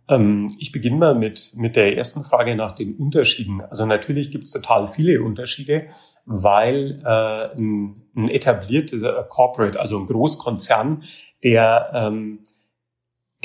Ähm, 0.08 0.50
ich 0.58 0.72
beginne 0.72 0.96
mal 0.96 1.14
mit, 1.14 1.52
mit 1.56 1.76
der 1.76 1.96
ersten 1.96 2.22
Frage 2.22 2.54
nach 2.56 2.72
den 2.72 2.94
Unterschieden. 2.96 3.60
Also 3.60 3.86
natürlich 3.86 4.30
gibt 4.30 4.44
es 4.44 4.52
total 4.52 4.88
viele 4.88 5.22
Unterschiede, 5.22 5.86
weil 6.26 7.00
äh, 7.04 7.56
ein, 7.56 8.02
ein 8.14 8.28
etablierter 8.28 9.24
Corporate, 9.24 9.80
also 9.80 9.98
ein 9.98 10.06
Großkonzern, 10.06 11.04
der 11.42 11.90
ähm, 11.94 12.40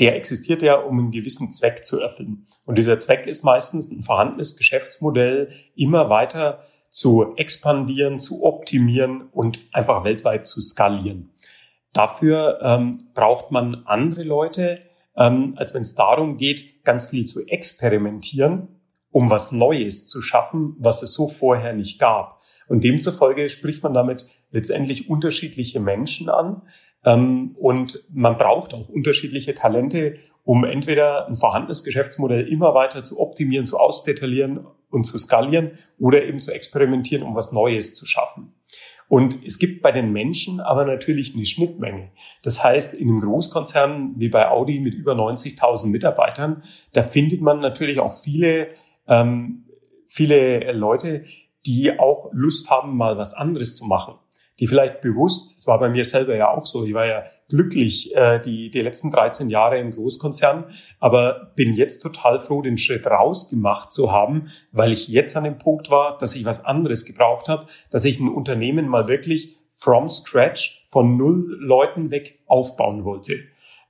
der 0.00 0.16
existiert 0.16 0.62
ja, 0.62 0.74
um 0.74 0.98
einen 0.98 1.10
gewissen 1.10 1.52
Zweck 1.52 1.84
zu 1.84 2.00
erfüllen. 2.00 2.46
Und 2.64 2.76
dieser 2.76 2.98
Zweck 2.98 3.26
ist 3.26 3.44
meistens 3.44 3.90
ein 3.90 4.02
vorhandenes 4.02 4.56
Geschäftsmodell 4.56 5.48
immer 5.76 6.08
weiter 6.08 6.60
zu 6.88 7.34
expandieren, 7.36 8.18
zu 8.18 8.42
optimieren 8.42 9.28
und 9.30 9.60
einfach 9.72 10.02
weltweit 10.04 10.46
zu 10.46 10.60
skalieren. 10.60 11.30
Dafür 11.92 12.58
ähm, 12.62 13.10
braucht 13.14 13.50
man 13.50 13.82
andere 13.84 14.22
Leute, 14.24 14.80
ähm, 15.16 15.54
als 15.56 15.74
wenn 15.74 15.82
es 15.82 15.94
darum 15.94 16.36
geht, 16.36 16.84
ganz 16.84 17.04
viel 17.04 17.26
zu 17.26 17.46
experimentieren, 17.46 18.71
um 19.12 19.30
was 19.30 19.52
Neues 19.52 20.06
zu 20.06 20.22
schaffen, 20.22 20.74
was 20.78 21.02
es 21.02 21.12
so 21.12 21.28
vorher 21.28 21.74
nicht 21.74 22.00
gab. 22.00 22.40
Und 22.66 22.82
demzufolge 22.82 23.48
spricht 23.48 23.82
man 23.82 23.94
damit 23.94 24.26
letztendlich 24.50 25.08
unterschiedliche 25.08 25.78
Menschen 25.78 26.28
an. 26.28 26.62
Ähm, 27.04 27.54
und 27.58 28.04
man 28.12 28.36
braucht 28.36 28.74
auch 28.74 28.88
unterschiedliche 28.88 29.54
Talente, 29.54 30.14
um 30.44 30.64
entweder 30.64 31.28
ein 31.28 31.36
vorhandenes 31.36 31.84
Geschäftsmodell 31.84 32.48
immer 32.48 32.74
weiter 32.74 33.04
zu 33.04 33.20
optimieren, 33.20 33.66
zu 33.66 33.78
ausdetaillieren 33.78 34.66
und 34.90 35.04
zu 35.04 35.18
skalieren 35.18 35.72
oder 35.98 36.24
eben 36.24 36.40
zu 36.40 36.52
experimentieren, 36.52 37.22
um 37.22 37.34
was 37.34 37.52
Neues 37.52 37.94
zu 37.94 38.06
schaffen. 38.06 38.54
Und 39.08 39.44
es 39.44 39.58
gibt 39.58 39.82
bei 39.82 39.92
den 39.92 40.10
Menschen 40.10 40.60
aber 40.60 40.86
natürlich 40.86 41.34
eine 41.34 41.44
Schnittmenge. 41.44 42.12
Das 42.42 42.64
heißt, 42.64 42.94
in 42.94 43.10
einem 43.10 43.20
Großkonzern 43.20 44.14
wie 44.16 44.30
bei 44.30 44.48
Audi 44.48 44.80
mit 44.80 44.94
über 44.94 45.12
90.000 45.12 45.88
Mitarbeitern, 45.88 46.62
da 46.94 47.02
findet 47.02 47.42
man 47.42 47.60
natürlich 47.60 48.00
auch 48.00 48.14
viele, 48.18 48.68
ähm, 49.12 49.64
viele 50.08 50.72
Leute, 50.72 51.24
die 51.66 51.98
auch 51.98 52.30
Lust 52.32 52.70
haben, 52.70 52.96
mal 52.96 53.18
was 53.18 53.34
anderes 53.34 53.76
zu 53.76 53.84
machen 53.84 54.14
die 54.62 54.66
vielleicht 54.66 55.00
bewusst, 55.00 55.58
es 55.58 55.66
war 55.66 55.80
bei 55.80 55.88
mir 55.88 56.04
selber 56.04 56.36
ja 56.36 56.50
auch 56.50 56.66
so, 56.66 56.84
ich 56.84 56.94
war 56.94 57.06
ja 57.06 57.24
glücklich 57.48 58.14
äh, 58.14 58.38
die, 58.38 58.70
die 58.70 58.82
letzten 58.82 59.10
13 59.10 59.50
Jahre 59.50 59.78
im 59.78 59.90
Großkonzern, 59.90 60.66
aber 61.00 61.52
bin 61.56 61.72
jetzt 61.72 62.00
total 62.00 62.38
froh, 62.38 62.62
den 62.62 62.78
Schritt 62.78 63.06
rausgemacht 63.06 63.90
zu 63.90 64.12
haben, 64.12 64.46
weil 64.70 64.92
ich 64.92 65.08
jetzt 65.08 65.36
an 65.36 65.42
dem 65.42 65.58
Punkt 65.58 65.90
war, 65.90 66.16
dass 66.18 66.36
ich 66.36 66.44
was 66.44 66.64
anderes 66.64 67.04
gebraucht 67.06 67.48
habe, 67.48 67.66
dass 67.90 68.04
ich 68.04 68.20
ein 68.20 68.28
Unternehmen 68.28 68.86
mal 68.86 69.08
wirklich 69.08 69.56
from 69.72 70.08
scratch 70.08 70.84
von 70.86 71.16
null 71.16 71.56
Leuten 71.58 72.10
weg 72.12 72.38
aufbauen 72.46 73.04
wollte. 73.04 73.40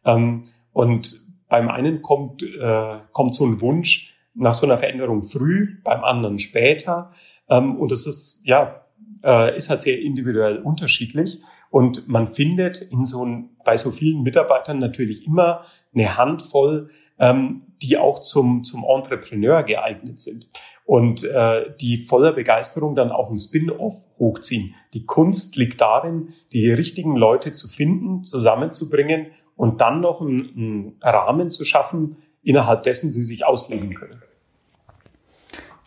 Ähm, 0.06 0.44
und 0.72 1.20
beim 1.48 1.68
einen 1.68 2.00
kommt, 2.00 2.42
äh, 2.42 2.98
kommt 3.12 3.34
so 3.34 3.44
ein 3.44 3.60
Wunsch, 3.60 4.11
nach 4.34 4.54
so 4.54 4.66
einer 4.66 4.78
Veränderung 4.78 5.22
früh, 5.22 5.80
beim 5.84 6.04
anderen 6.04 6.38
später. 6.38 7.10
Ähm, 7.48 7.76
und 7.76 7.92
das 7.92 8.06
ist, 8.06 8.40
ja, 8.44 8.86
äh, 9.24 9.56
ist 9.56 9.70
halt 9.70 9.82
sehr 9.82 10.00
individuell 10.00 10.58
unterschiedlich. 10.58 11.40
Und 11.70 12.06
man 12.08 12.32
findet 12.32 12.82
in 12.82 13.04
so 13.04 13.24
ein, 13.24 13.50
bei 13.64 13.76
so 13.76 13.90
vielen 13.90 14.22
Mitarbeitern 14.22 14.78
natürlich 14.78 15.26
immer 15.26 15.62
eine 15.94 16.18
Handvoll, 16.18 16.88
ähm, 17.18 17.62
die 17.82 17.96
auch 17.96 18.20
zum, 18.20 18.64
zum 18.64 18.84
Entrepreneur 18.84 19.62
geeignet 19.62 20.20
sind 20.20 20.50
und 20.84 21.24
äh, 21.24 21.74
die 21.80 21.96
voller 21.96 22.32
Begeisterung 22.32 22.94
dann 22.94 23.10
auch 23.10 23.30
ein 23.30 23.38
Spin-off 23.38 23.94
hochziehen. 24.18 24.74
Die 24.94 25.06
Kunst 25.06 25.56
liegt 25.56 25.80
darin, 25.80 26.28
die 26.52 26.70
richtigen 26.70 27.16
Leute 27.16 27.52
zu 27.52 27.68
finden, 27.68 28.24
zusammenzubringen 28.24 29.28
und 29.56 29.80
dann 29.80 30.00
noch 30.00 30.20
einen, 30.20 30.50
einen 30.54 30.96
Rahmen 31.00 31.50
zu 31.50 31.64
schaffen, 31.64 32.16
innerhalb 32.42 32.82
dessen 32.82 33.10
sie 33.10 33.22
sich 33.22 33.44
ausleben 33.44 33.94
können. 33.94 34.22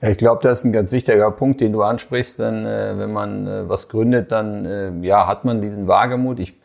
Ja, 0.02 0.10
ich 0.10 0.18
glaube, 0.18 0.42
das 0.44 0.60
ist 0.60 0.66
ein 0.66 0.74
ganz 0.74 0.92
wichtiger 0.92 1.32
Punkt, 1.32 1.62
den 1.62 1.72
du 1.72 1.82
ansprichst. 1.82 2.40
Denn 2.40 2.66
äh, 2.66 2.98
wenn 2.98 3.12
man 3.14 3.48
äh, 3.48 3.70
was 3.70 3.88
gründet, 3.90 4.32
dann 4.32 4.66
äh, 4.66 4.92
ja, 5.02 5.28
hat 5.28 5.46
man 5.46 5.62
diesen 5.62 5.88
Wagemut. 5.88 6.40
Ich, 6.40 6.56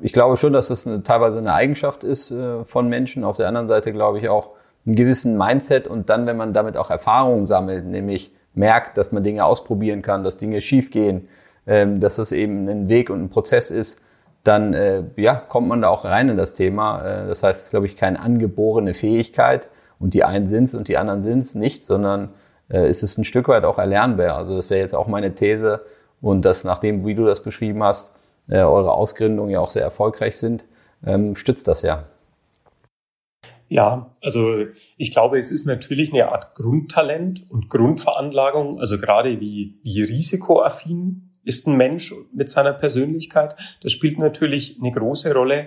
ich 0.00 0.12
glaube 0.12 0.36
schon, 0.36 0.52
dass 0.52 0.68
das 0.68 0.86
eine, 0.86 1.02
teilweise 1.02 1.38
eine 1.38 1.54
Eigenschaft 1.54 2.04
ist 2.04 2.30
äh, 2.30 2.64
von 2.64 2.88
Menschen. 2.88 3.24
Auf 3.24 3.36
der 3.36 3.48
anderen 3.48 3.68
Seite 3.68 3.92
glaube 3.92 4.18
ich 4.18 4.28
auch 4.28 4.50
einen 4.86 4.96
gewissen 4.96 5.36
Mindset 5.36 5.88
und 5.88 6.08
dann, 6.10 6.26
wenn 6.26 6.36
man 6.36 6.52
damit 6.52 6.76
auch 6.76 6.90
Erfahrungen 6.90 7.46
sammelt, 7.46 7.84
nämlich 7.84 8.32
merkt, 8.54 8.98
dass 8.98 9.12
man 9.12 9.22
Dinge 9.22 9.44
ausprobieren 9.44 10.02
kann, 10.02 10.24
dass 10.24 10.36
Dinge 10.36 10.60
schiefgehen, 10.60 11.28
ähm, 11.66 12.00
dass 12.00 12.16
das 12.16 12.32
eben 12.32 12.68
ein 12.68 12.88
Weg 12.88 13.10
und 13.10 13.22
ein 13.22 13.30
Prozess 13.30 13.70
ist, 13.70 14.00
dann 14.44 14.74
äh, 14.74 15.04
ja, 15.16 15.34
kommt 15.34 15.68
man 15.68 15.82
da 15.82 15.88
auch 15.88 16.04
rein 16.04 16.28
in 16.28 16.36
das 16.36 16.54
Thema. 16.54 17.02
Äh, 17.02 17.28
das 17.28 17.42
heißt, 17.42 17.70
glaube 17.70 17.86
ich, 17.86 17.96
keine 17.96 18.20
angeborene 18.20 18.94
Fähigkeit 18.94 19.68
und 19.98 20.14
die 20.14 20.24
einen 20.24 20.48
sind's 20.48 20.74
und 20.74 20.88
die 20.88 20.96
anderen 20.96 21.22
sind's 21.22 21.54
nicht, 21.54 21.84
sondern 21.84 22.30
äh, 22.70 22.88
ist 22.88 23.02
es 23.02 23.18
ein 23.18 23.24
Stück 23.24 23.48
weit 23.48 23.64
auch 23.64 23.78
erlernbar. 23.78 24.36
Also 24.36 24.56
das 24.56 24.70
wäre 24.70 24.80
jetzt 24.80 24.94
auch 24.94 25.06
meine 25.06 25.34
These 25.34 25.84
und 26.20 26.44
dass 26.44 26.64
nachdem, 26.64 27.04
wie 27.04 27.14
du 27.14 27.24
das 27.24 27.42
beschrieben 27.42 27.82
hast, 27.82 28.14
äh, 28.48 28.58
eure 28.58 28.92
Ausgründungen 28.92 29.50
ja 29.50 29.60
auch 29.60 29.70
sehr 29.70 29.82
erfolgreich 29.82 30.36
sind, 30.36 30.64
ähm, 31.04 31.34
stützt 31.34 31.68
das 31.68 31.82
ja. 31.82 32.04
Ja, 33.68 34.10
also 34.20 34.64
ich 34.96 35.12
glaube, 35.12 35.38
es 35.38 35.52
ist 35.52 35.64
natürlich 35.64 36.12
eine 36.12 36.32
Art 36.32 36.56
Grundtalent 36.56 37.48
und 37.50 37.70
Grundveranlagung, 37.70 38.80
also 38.80 38.98
gerade 38.98 39.40
wie, 39.40 39.78
wie 39.84 40.02
risikoaffin 40.02 41.29
ist 41.44 41.66
ein 41.66 41.76
Mensch 41.76 42.14
mit 42.32 42.50
seiner 42.50 42.72
Persönlichkeit. 42.72 43.56
Das 43.82 43.92
spielt 43.92 44.18
natürlich 44.18 44.78
eine 44.80 44.92
große 44.92 45.32
Rolle. 45.32 45.66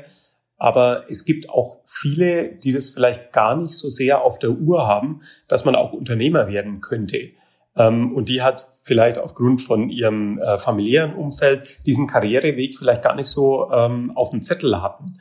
Aber 0.57 1.05
es 1.09 1.25
gibt 1.25 1.49
auch 1.49 1.77
viele, 1.85 2.55
die 2.55 2.71
das 2.71 2.91
vielleicht 2.91 3.33
gar 3.33 3.55
nicht 3.57 3.73
so 3.73 3.89
sehr 3.89 4.21
auf 4.21 4.39
der 4.39 4.51
Uhr 4.51 4.87
haben, 4.87 5.21
dass 5.47 5.65
man 5.65 5.75
auch 5.75 5.91
Unternehmer 5.91 6.47
werden 6.47 6.79
könnte. 6.79 7.31
Ähm, 7.75 8.13
und 8.15 8.29
die 8.29 8.41
hat 8.41 8.67
vielleicht 8.81 9.17
aufgrund 9.17 9.61
von 9.61 9.89
ihrem 9.89 10.39
äh, 10.39 10.57
familiären 10.57 11.15
Umfeld 11.15 11.85
diesen 11.85 12.07
Karriereweg 12.07 12.77
vielleicht 12.77 13.01
gar 13.01 13.15
nicht 13.15 13.27
so 13.27 13.71
ähm, 13.71 14.11
auf 14.15 14.29
dem 14.29 14.41
Zettel 14.41 14.81
hatten 14.81 15.17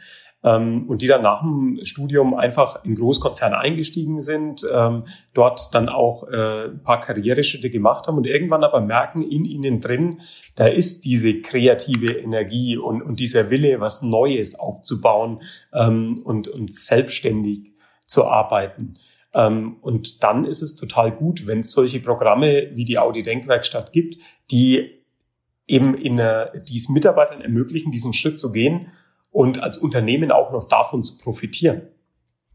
und 0.89 1.03
die 1.03 1.07
dann 1.07 1.23
nach 1.23 1.41
dem 1.41 1.79
Studium 1.85 2.35
einfach 2.35 2.85
in 2.85 2.97
Großkonzerne 2.97 3.57
eingestiegen 3.59 4.19
sind, 4.19 4.67
ähm, 4.73 5.05
dort 5.35 5.73
dann 5.75 5.89
auch 5.89 6.29
äh, 6.29 6.65
ein 6.65 6.83
paar 6.83 7.01
Karriereschritte 7.01 7.71
gemacht 7.71 8.09
haben 8.09 8.17
und 8.17 8.27
irgendwann 8.27 8.65
aber 8.65 8.81
merken 8.81 9.23
in 9.23 9.45
ihnen 9.45 9.81
drin, 9.81 10.21
da 10.57 10.67
ist 10.67 11.05
diese 11.05 11.41
kreative 11.41 12.13
Energie 12.13 12.77
und, 12.77 13.03
und 13.03 13.21
dieser 13.21 13.51
Wille, 13.51 13.81
was 13.81 14.03
Neues 14.03 14.59
aufzubauen 14.59 15.41
ähm, 15.73 16.23
und, 16.25 16.49
und 16.49 16.75
selbstständig 16.75 17.73
zu 18.07 18.27
arbeiten. 18.27 18.95
Ähm, 19.35 19.77
und 19.81 20.25
dann 20.25 20.45
ist 20.45 20.63
es 20.63 20.75
total 20.75 21.13
gut, 21.13 21.47
wenn 21.47 21.61
es 21.61 21.71
solche 21.71 22.01
Programme 22.01 22.71
wie 22.75 22.85
die 22.85 22.99
Audi 22.99 23.23
Denkwerkstatt 23.23 23.93
gibt, 23.93 24.17
die 24.51 25.03
eben 25.69 25.95
in, 25.95 26.17
die 26.17 26.77
es 26.77 26.89
Mitarbeitern 26.89 27.41
ermöglichen, 27.41 27.93
diesen 27.93 28.13
Schritt 28.13 28.39
zu 28.39 28.51
gehen 28.51 28.89
und 29.33 29.63
als 29.63 29.79
Unternehmen 29.79 30.31
auch 30.31 30.53
noch 30.53 30.69
davon 30.69 31.03
zu 31.03 31.19
profitieren. 31.19 31.89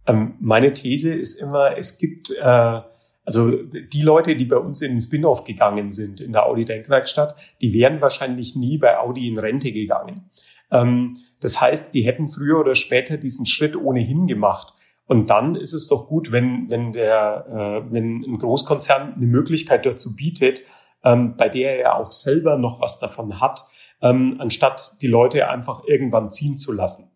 Ähm, 0.07 0.35
meine 0.39 0.71
These 0.71 1.13
ist 1.13 1.35
immer, 1.35 1.77
es 1.77 1.97
gibt 1.97 2.31
äh, 2.31 2.81
also 3.27 3.51
die 3.51 4.03
Leute, 4.03 4.37
die 4.37 4.45
bei 4.45 4.55
uns 4.55 4.81
in 4.81 4.93
den 4.93 5.01
Spin-off 5.01 5.43
gegangen 5.43 5.91
sind 5.91 6.21
in 6.21 6.31
der 6.31 6.45
Audi 6.45 6.63
Denkwerkstatt, 6.63 7.35
die 7.59 7.73
wären 7.73 7.99
wahrscheinlich 7.99 8.55
nie 8.55 8.77
bei 8.77 8.97
Audi 8.97 9.27
in 9.27 9.37
Rente 9.37 9.73
gegangen. 9.73 10.29
Ähm, 10.71 11.17
das 11.41 11.59
heißt, 11.59 11.93
die 11.93 12.03
hätten 12.03 12.29
früher 12.29 12.57
oder 12.57 12.75
später 12.75 13.17
diesen 13.17 13.45
Schritt 13.45 13.75
ohnehin 13.75 14.27
gemacht. 14.27 14.73
Und 15.07 15.29
dann 15.29 15.55
ist 15.55 15.73
es 15.73 15.87
doch 15.87 16.07
gut, 16.07 16.31
wenn, 16.31 16.69
wenn, 16.69 16.93
der, 16.93 17.45
äh, 17.89 17.93
wenn 17.93 18.23
ein 18.23 18.37
Großkonzern 18.37 19.15
eine 19.15 19.25
Möglichkeit 19.25 19.85
dazu 19.85 20.15
bietet, 20.15 20.61
ähm, 21.03 21.35
bei 21.35 21.49
der 21.49 21.79
er 21.79 21.95
auch 21.97 22.13
selber 22.13 22.57
noch 22.57 22.79
was 22.79 22.99
davon 22.99 23.41
hat, 23.41 23.65
ähm, 24.01 24.35
anstatt 24.39 24.97
die 25.01 25.07
Leute 25.07 25.49
einfach 25.49 25.83
irgendwann 25.85 26.31
ziehen 26.31 26.57
zu 26.57 26.71
lassen. 26.71 27.11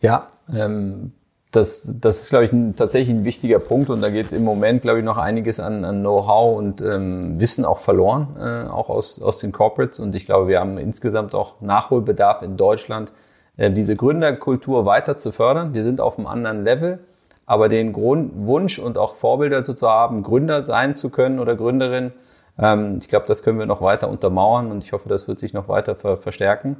Ja, 0.00 0.28
ähm, 0.52 1.12
das, 1.52 1.94
das 2.00 2.22
ist, 2.22 2.30
glaube 2.30 2.46
ich, 2.46 2.52
ein, 2.52 2.76
tatsächlich 2.76 3.14
ein 3.14 3.24
wichtiger 3.24 3.58
Punkt 3.58 3.90
und 3.90 4.00
da 4.00 4.08
geht 4.08 4.32
im 4.32 4.42
Moment, 4.42 4.82
glaube 4.82 5.00
ich, 5.00 5.04
noch 5.04 5.18
einiges 5.18 5.60
an, 5.60 5.84
an 5.84 6.00
Know-how 6.00 6.56
und 6.56 6.80
ähm, 6.80 7.38
Wissen 7.38 7.64
auch 7.64 7.78
verloren, 7.78 8.36
äh, 8.38 8.68
auch 8.70 8.88
aus, 8.88 9.20
aus 9.20 9.38
den 9.38 9.52
Corporates 9.52 10.00
und 10.00 10.14
ich 10.14 10.24
glaube, 10.24 10.48
wir 10.48 10.60
haben 10.60 10.78
insgesamt 10.78 11.34
auch 11.34 11.60
Nachholbedarf 11.60 12.42
in 12.42 12.56
Deutschland, 12.56 13.12
äh, 13.58 13.70
diese 13.70 13.96
Gründerkultur 13.96 14.86
weiter 14.86 15.18
zu 15.18 15.30
fördern. 15.30 15.74
Wir 15.74 15.84
sind 15.84 16.00
auf 16.00 16.18
einem 16.18 16.26
anderen 16.26 16.64
Level, 16.64 17.00
aber 17.44 17.68
den 17.68 17.92
Grund, 17.92 18.32
Wunsch 18.34 18.78
und 18.78 18.96
auch 18.96 19.16
Vorbilder 19.16 19.62
zu 19.62 19.76
haben, 19.86 20.22
Gründer 20.22 20.64
sein 20.64 20.94
zu 20.94 21.10
können 21.10 21.38
oder 21.38 21.54
Gründerin, 21.54 22.12
ich 22.58 23.08
glaube, 23.08 23.24
das 23.26 23.42
können 23.42 23.58
wir 23.58 23.66
noch 23.66 23.80
weiter 23.80 24.08
untermauern 24.08 24.70
und 24.70 24.84
ich 24.84 24.92
hoffe, 24.92 25.08
das 25.08 25.26
wird 25.26 25.38
sich 25.38 25.54
noch 25.54 25.68
weiter 25.68 25.94
ver 25.94 26.18
verstärken. 26.18 26.76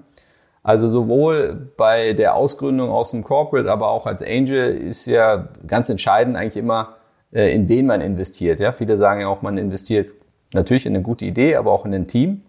Also 0.62 0.88
sowohl 0.88 1.70
bei 1.76 2.12
der 2.12 2.36
Ausgründung 2.36 2.90
aus 2.90 3.10
dem 3.10 3.24
Corporate, 3.24 3.70
aber 3.70 3.88
auch 3.88 4.06
als 4.06 4.22
Angel 4.22 4.76
ist 4.76 5.06
ja 5.06 5.48
ganz 5.66 5.88
entscheidend 5.88 6.36
eigentlich 6.36 6.56
immer, 6.56 6.96
äh, 7.32 7.52
in 7.52 7.68
wen 7.68 7.86
man 7.86 8.00
investiert. 8.00 8.60
Ja, 8.60 8.72
viele 8.72 8.96
sagen 8.96 9.22
ja 9.22 9.28
auch, 9.28 9.42
man 9.42 9.58
investiert 9.58 10.12
natürlich 10.52 10.86
in 10.86 10.94
eine 10.94 11.02
gute 11.02 11.24
Idee, 11.24 11.56
aber 11.56 11.72
auch 11.72 11.84
in 11.84 11.94
ein 11.94 12.06
Team. 12.06 12.42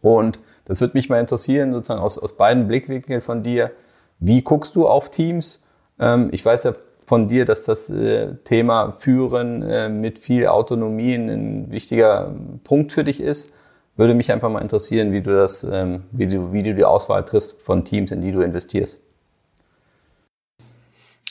Und 0.00 0.38
das 0.64 0.80
würde 0.80 0.96
mich 0.96 1.10
mal 1.10 1.20
interessieren, 1.20 1.72
sozusagen 1.72 2.00
aus, 2.00 2.18
aus 2.18 2.36
beiden 2.36 2.66
Blickwinkeln 2.66 3.20
von 3.20 3.42
dir. 3.42 3.72
Wie 4.20 4.42
guckst 4.42 4.74
du 4.74 4.88
auf 4.88 5.10
Teams? 5.10 5.62
Ähm, 5.98 6.28
ich 6.32 6.44
weiß 6.44 6.64
ja 6.64 6.74
von 7.08 7.26
dir, 7.26 7.46
dass 7.46 7.64
das 7.64 7.88
äh, 7.88 8.34
Thema 8.44 8.92
Führen 8.92 9.62
äh, 9.62 9.88
mit 9.88 10.18
viel 10.18 10.46
Autonomie 10.46 11.14
ein 11.14 11.70
wichtiger 11.70 12.36
Punkt 12.64 12.92
für 12.92 13.02
dich 13.02 13.20
ist. 13.20 13.50
Würde 13.96 14.14
mich 14.14 14.30
einfach 14.30 14.50
mal 14.50 14.60
interessieren, 14.60 15.10
wie 15.12 15.22
du 15.22 15.34
das, 15.34 15.64
ähm, 15.64 16.04
wie 16.12 16.26
du, 16.26 16.52
wie 16.52 16.62
du 16.62 16.74
die 16.74 16.84
Auswahl 16.84 17.24
triffst 17.24 17.62
von 17.62 17.84
Teams, 17.84 18.12
in 18.12 18.20
die 18.20 18.30
du 18.30 18.42
investierst. 18.42 19.02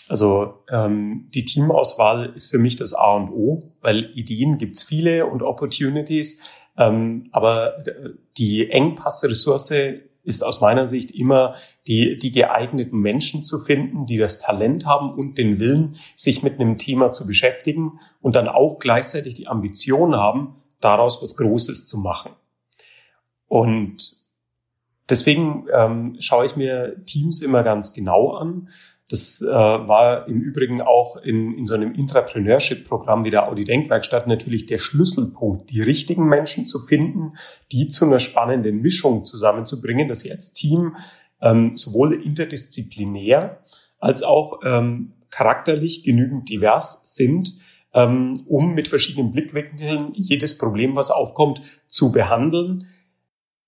Also 0.09 0.55
ähm, 0.71 1.27
die 1.35 1.45
Teamauswahl 1.45 2.31
ist 2.33 2.49
für 2.49 2.57
mich 2.57 2.75
das 2.75 2.93
A 2.93 3.13
und 3.13 3.29
O, 3.29 3.59
weil 3.81 4.09
Ideen 4.15 4.57
gibt's 4.57 4.83
viele 4.83 5.27
und 5.27 5.43
Opportunities, 5.43 6.41
ähm, 6.75 7.27
aber 7.31 7.83
die 8.37 8.71
Engpassressource 8.71 9.73
ist 10.27 10.43
aus 10.43 10.61
meiner 10.61 10.85
Sicht 10.85 11.11
immer 11.11 11.55
die, 11.87 12.19
die 12.19 12.31
geeigneten 12.31 12.99
Menschen 12.99 13.43
zu 13.43 13.59
finden, 13.59 14.05
die 14.05 14.17
das 14.17 14.39
Talent 14.39 14.85
haben 14.85 15.11
und 15.11 15.37
den 15.37 15.59
Willen, 15.59 15.95
sich 16.15 16.43
mit 16.43 16.59
einem 16.59 16.77
Thema 16.77 17.11
zu 17.11 17.25
beschäftigen 17.25 17.99
und 18.21 18.35
dann 18.35 18.47
auch 18.47 18.77
gleichzeitig 18.77 19.35
die 19.35 19.47
Ambition 19.47 20.15
haben, 20.15 20.55
daraus 20.81 21.23
was 21.23 21.37
Großes 21.37 21.87
zu 21.87 21.97
machen. 21.97 22.33
Und 23.47 24.17
deswegen 25.09 25.65
ähm, 25.73 26.17
schaue 26.19 26.45
ich 26.45 26.55
mir 26.55 27.03
Teams 27.05 27.41
immer 27.41 27.63
ganz 27.63 27.93
genau 27.93 28.33
an 28.33 28.69
das 29.09 29.41
äh, 29.41 29.47
war 29.47 30.27
im 30.27 30.41
Übrigen 30.41 30.81
auch 30.81 31.15
in, 31.17 31.57
in 31.57 31.65
so 31.65 31.75
einem 31.75 31.93
Intrapreneurship-Programm 31.93 33.23
wie 33.23 33.29
der 33.29 33.47
Audi 33.47 33.63
Denkwerkstatt 33.63 34.27
natürlich 34.27 34.65
der 34.65 34.79
Schlüsselpunkt, 34.79 35.69
die 35.69 35.81
richtigen 35.81 36.27
Menschen 36.27 36.65
zu 36.65 36.79
finden, 36.79 37.37
die 37.71 37.87
zu 37.87 38.05
einer 38.05 38.19
spannenden 38.19 38.81
Mischung 38.81 39.23
zusammenzubringen, 39.23 40.09
dass 40.09 40.21
sie 40.21 40.31
als 40.31 40.51
Team 40.53 40.97
ähm, 41.41 41.77
sowohl 41.77 42.21
interdisziplinär 42.21 43.63
als 43.99 44.23
auch 44.23 44.59
ähm, 44.65 45.13
charakterlich 45.29 46.03
genügend 46.03 46.49
divers 46.49 47.15
sind, 47.15 47.53
ähm, 47.93 48.33
um 48.45 48.73
mit 48.73 48.89
verschiedenen 48.89 49.31
Blickwinkeln 49.31 50.11
jedes 50.13 50.57
Problem, 50.57 50.95
was 50.95 51.11
aufkommt, 51.11 51.61
zu 51.87 52.11
behandeln, 52.11 52.87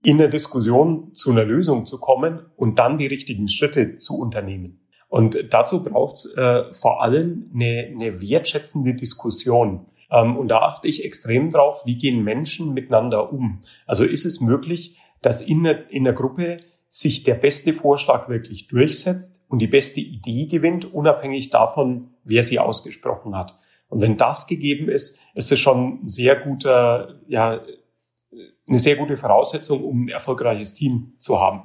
in 0.04 0.18
der 0.18 0.28
Diskussion 0.28 1.14
zu 1.14 1.32
einer 1.32 1.46
Lösung 1.46 1.86
zu 1.86 2.00
kommen 2.00 2.42
und 2.56 2.80
dann 2.80 2.98
die 2.98 3.08
richtigen 3.08 3.48
Schritte 3.48 3.96
zu 3.96 4.18
unternehmen. 4.18 4.82
Und 5.10 5.54
dazu 5.54 5.84
braucht 5.84 6.16
es 6.16 6.34
äh, 6.36 6.72
vor 6.74 7.04
allem 7.04 7.52
eine, 7.54 7.90
eine 7.92 8.22
wertschätzende 8.22 8.94
Diskussion. 8.94 9.88
Ähm, 10.12 10.38
und 10.38 10.50
da 10.50 10.60
achte 10.60 10.88
ich 10.88 11.04
extrem 11.04 11.52
drauf, 11.52 11.82
wie 11.84 11.98
gehen 11.98 12.24
Menschen 12.24 12.74
miteinander 12.74 13.34
um. 13.34 13.62
Also 13.86 14.06
ist 14.06 14.26
es 14.26 14.40
möglich, 14.40 14.98
dass 15.22 15.42
in 15.42 15.64
der, 15.64 15.90
in 15.90 16.04
der 16.04 16.14
Gruppe 16.14 16.60
sich 16.90 17.24
der 17.24 17.36
beste 17.36 17.74
Vorschlag 17.74 18.30
wirklich 18.30 18.68
durchsetzt 18.68 19.42
und 19.48 19.60
die 19.60 19.68
beste 19.68 20.00
Idee 20.00 20.46
gewinnt, 20.46 20.92
unabhängig 20.94 21.50
davon, 21.50 22.12
wer 22.24 22.44
sie 22.44 22.60
ausgesprochen 22.60 23.36
hat. 23.36 23.56
Und 23.90 24.02
wenn 24.02 24.18
das 24.18 24.48
gegeben 24.48 24.90
ist, 24.90 25.20
ist 25.34 25.52
es 25.52 25.60
schon 25.60 26.04
ein 26.04 26.08
sehr 26.08 26.36
guter, 26.36 27.20
ja, 27.28 27.62
eine 28.68 28.80
sehr 28.80 28.96
gute 28.96 29.18
Voraussetzung, 29.18 29.84
um 29.84 30.06
ein 30.06 30.10
erfolgreiches 30.10 30.74
Team 30.74 31.14
zu 31.18 31.40
haben. 31.40 31.64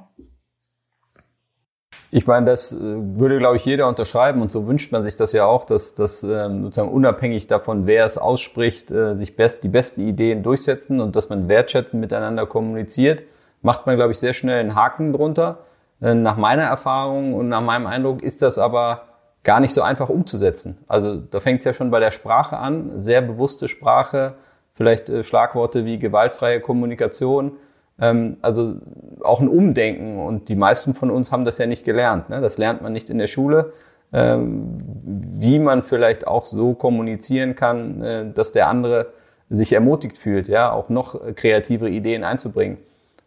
Ich 2.15 2.27
meine, 2.27 2.45
das 2.45 2.71
äh, 2.71 2.77
würde, 2.79 3.39
glaube 3.39 3.57
ich, 3.57 3.65
jeder 3.65 3.89
unterschreiben 3.89 4.41
und 4.41 4.49
so 4.49 4.67
wünscht 4.67 4.93
man 4.93 5.03
sich 5.03 5.17
das 5.17 5.33
ja 5.33 5.45
auch, 5.45 5.65
dass, 5.65 5.95
dass 5.95 6.23
ähm, 6.23 6.63
sozusagen 6.63 6.87
unabhängig 6.87 7.47
davon, 7.47 7.87
wer 7.87 8.05
es 8.05 8.17
ausspricht, 8.17 8.89
äh, 8.89 9.15
sich 9.15 9.35
best, 9.35 9.65
die 9.65 9.67
besten 9.67 9.99
Ideen 10.07 10.41
durchsetzen 10.41 11.01
und 11.01 11.17
dass 11.17 11.27
man 11.27 11.49
wertschätzend 11.49 11.99
miteinander 11.99 12.45
kommuniziert, 12.45 13.23
macht 13.63 13.85
man, 13.85 13.97
glaube 13.97 14.13
ich, 14.13 14.19
sehr 14.19 14.31
schnell 14.31 14.61
einen 14.61 14.75
Haken 14.75 15.11
drunter. 15.11 15.57
Äh, 16.01 16.13
nach 16.13 16.37
meiner 16.37 16.63
Erfahrung 16.63 17.33
und 17.33 17.49
nach 17.49 17.59
meinem 17.59 17.85
Eindruck 17.85 18.23
ist 18.23 18.41
das 18.41 18.59
aber 18.59 19.01
gar 19.43 19.59
nicht 19.59 19.73
so 19.73 19.81
einfach 19.81 20.07
umzusetzen. 20.07 20.77
Also 20.87 21.17
da 21.17 21.41
fängt 21.41 21.59
es 21.59 21.65
ja 21.65 21.73
schon 21.73 21.91
bei 21.91 21.99
der 21.99 22.11
Sprache 22.11 22.55
an, 22.55 22.91
sehr 22.97 23.21
bewusste 23.21 23.67
Sprache, 23.67 24.35
vielleicht 24.73 25.11
Schlagworte 25.25 25.83
wie 25.83 25.99
gewaltfreie 25.99 26.61
Kommunikation, 26.61 27.57
also 27.97 28.75
auch 29.23 29.39
ein 29.39 29.47
Umdenken. 29.47 30.19
Und 30.19 30.49
die 30.49 30.55
meisten 30.55 30.93
von 30.93 31.11
uns 31.11 31.31
haben 31.31 31.45
das 31.45 31.57
ja 31.57 31.65
nicht 31.65 31.85
gelernt. 31.85 32.29
Ne? 32.29 32.41
Das 32.41 32.57
lernt 32.57 32.81
man 32.81 32.91
nicht 32.91 33.09
in 33.09 33.17
der 33.17 33.27
Schule, 33.27 33.73
ähm, 34.11 34.77
wie 35.05 35.59
man 35.59 35.83
vielleicht 35.83 36.27
auch 36.27 36.45
so 36.45 36.73
kommunizieren 36.73 37.55
kann, 37.55 38.01
äh, 38.01 38.31
dass 38.33 38.51
der 38.51 38.67
andere 38.67 39.07
sich 39.49 39.73
ermutigt 39.73 40.17
fühlt, 40.17 40.47
ja, 40.47 40.71
auch 40.71 40.89
noch 40.89 41.19
kreativere 41.35 41.89
Ideen 41.89 42.23
einzubringen. 42.23 42.77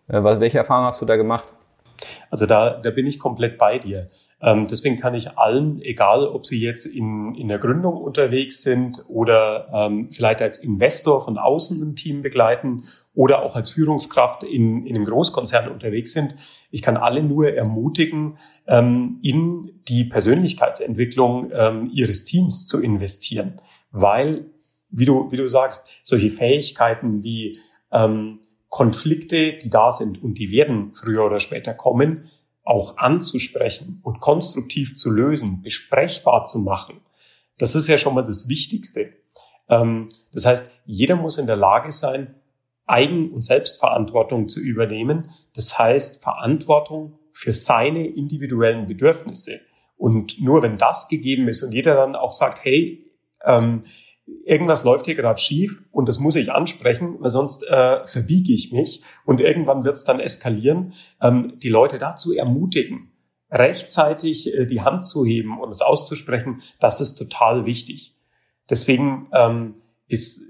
Äh, 0.08 0.22
welche 0.22 0.58
Erfahrungen 0.58 0.88
hast 0.88 1.00
du 1.00 1.06
da 1.06 1.16
gemacht? 1.16 1.52
Also 2.30 2.46
da, 2.46 2.78
da 2.82 2.90
bin 2.90 3.06
ich 3.06 3.18
komplett 3.18 3.58
bei 3.58 3.78
dir. 3.78 4.06
Ähm, 4.40 4.68
deswegen 4.68 4.96
kann 4.96 5.14
ich 5.14 5.36
allen, 5.36 5.82
egal 5.82 6.26
ob 6.26 6.46
sie 6.46 6.60
jetzt 6.60 6.86
in, 6.86 7.34
in 7.34 7.48
der 7.48 7.58
Gründung 7.58 7.96
unterwegs 7.96 8.62
sind 8.62 9.04
oder 9.08 9.68
ähm, 9.72 10.10
vielleicht 10.12 10.42
als 10.42 10.58
Investor 10.58 11.24
von 11.24 11.38
außen 11.38 11.82
ein 11.82 11.96
Team 11.96 12.22
begleiten 12.22 12.84
oder 13.18 13.42
auch 13.42 13.56
als 13.56 13.72
Führungskraft 13.72 14.44
in, 14.44 14.86
in 14.86 14.94
einem 14.94 15.04
Großkonzern 15.04 15.72
unterwegs 15.72 16.12
sind, 16.12 16.36
ich 16.70 16.82
kann 16.82 16.96
alle 16.96 17.20
nur 17.24 17.52
ermutigen, 17.52 18.38
ähm, 18.68 19.18
in 19.22 19.80
die 19.88 20.04
Persönlichkeitsentwicklung 20.04 21.50
ähm, 21.52 21.90
ihres 21.92 22.24
Teams 22.26 22.68
zu 22.68 22.80
investieren. 22.80 23.60
Weil, 23.90 24.46
wie 24.90 25.04
du, 25.04 25.32
wie 25.32 25.36
du 25.36 25.48
sagst, 25.48 25.88
solche 26.04 26.30
Fähigkeiten 26.30 27.24
wie 27.24 27.58
ähm, 27.90 28.38
Konflikte, 28.68 29.54
die 29.54 29.68
da 29.68 29.90
sind 29.90 30.22
und 30.22 30.34
die 30.34 30.52
werden 30.52 30.94
früher 30.94 31.26
oder 31.26 31.40
später 31.40 31.74
kommen, 31.74 32.30
auch 32.62 32.98
anzusprechen 32.98 33.98
und 34.04 34.20
konstruktiv 34.20 34.96
zu 34.96 35.10
lösen, 35.10 35.60
besprechbar 35.62 36.44
zu 36.44 36.60
machen, 36.60 37.00
das 37.58 37.74
ist 37.74 37.88
ja 37.88 37.98
schon 37.98 38.14
mal 38.14 38.24
das 38.24 38.48
Wichtigste. 38.48 39.12
Ähm, 39.68 40.08
das 40.32 40.46
heißt, 40.46 40.70
jeder 40.86 41.16
muss 41.16 41.36
in 41.36 41.48
der 41.48 41.56
Lage 41.56 41.90
sein, 41.90 42.36
Eigen- 42.88 43.30
und 43.32 43.42
Selbstverantwortung 43.42 44.48
zu 44.48 44.60
übernehmen. 44.60 45.30
Das 45.54 45.78
heißt, 45.78 46.22
Verantwortung 46.22 47.14
für 47.32 47.52
seine 47.52 48.06
individuellen 48.06 48.86
Bedürfnisse. 48.86 49.60
Und 49.96 50.40
nur 50.40 50.62
wenn 50.62 50.78
das 50.78 51.08
gegeben 51.08 51.48
ist 51.48 51.62
und 51.62 51.72
jeder 51.72 51.94
dann 51.94 52.16
auch 52.16 52.32
sagt, 52.32 52.64
hey, 52.64 53.04
ähm, 53.44 53.82
irgendwas 54.44 54.84
läuft 54.84 55.06
hier 55.06 55.14
gerade 55.14 55.40
schief 55.40 55.82
und 55.90 56.08
das 56.08 56.18
muss 56.18 56.36
ich 56.36 56.52
ansprechen, 56.52 57.16
weil 57.20 57.30
sonst 57.30 57.64
äh, 57.64 58.06
verbiege 58.06 58.52
ich 58.52 58.72
mich 58.72 59.02
und 59.24 59.40
irgendwann 59.40 59.84
wird 59.84 59.96
es 59.96 60.04
dann 60.04 60.20
eskalieren, 60.20 60.92
ähm, 61.20 61.54
die 61.58 61.68
Leute 61.68 61.98
dazu 61.98 62.32
ermutigen, 62.34 63.10
rechtzeitig 63.50 64.54
äh, 64.54 64.66
die 64.66 64.82
Hand 64.82 65.04
zu 65.04 65.24
heben 65.24 65.60
und 65.60 65.70
es 65.70 65.82
auszusprechen, 65.82 66.60
das 66.80 67.00
ist 67.00 67.16
total 67.16 67.66
wichtig. 67.66 68.14
Deswegen 68.70 69.28
ähm, 69.32 69.76
ist 70.08 70.42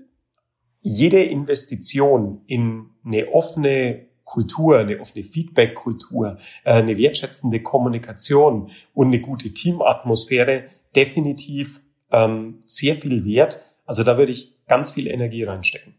jede 0.88 1.22
Investition 1.22 2.42
in 2.46 2.86
eine 3.04 3.28
offene 3.32 4.06
Kultur, 4.24 4.78
eine 4.78 5.00
offene 5.00 5.24
Feedback-Kultur, 5.24 6.38
äh, 6.64 6.72
eine 6.72 6.96
wertschätzende 6.98 7.62
Kommunikation 7.62 8.70
und 8.94 9.06
eine 9.08 9.20
gute 9.20 9.52
Teamatmosphäre 9.52 10.64
definitiv 10.94 11.80
ähm, 12.10 12.60
sehr 12.66 12.96
viel 12.96 13.24
wert. 13.24 13.60
Also 13.86 14.02
da 14.02 14.18
würde 14.18 14.32
ich 14.32 14.54
ganz 14.66 14.90
viel 14.90 15.06
Energie 15.06 15.44
reinstecken. 15.44 15.94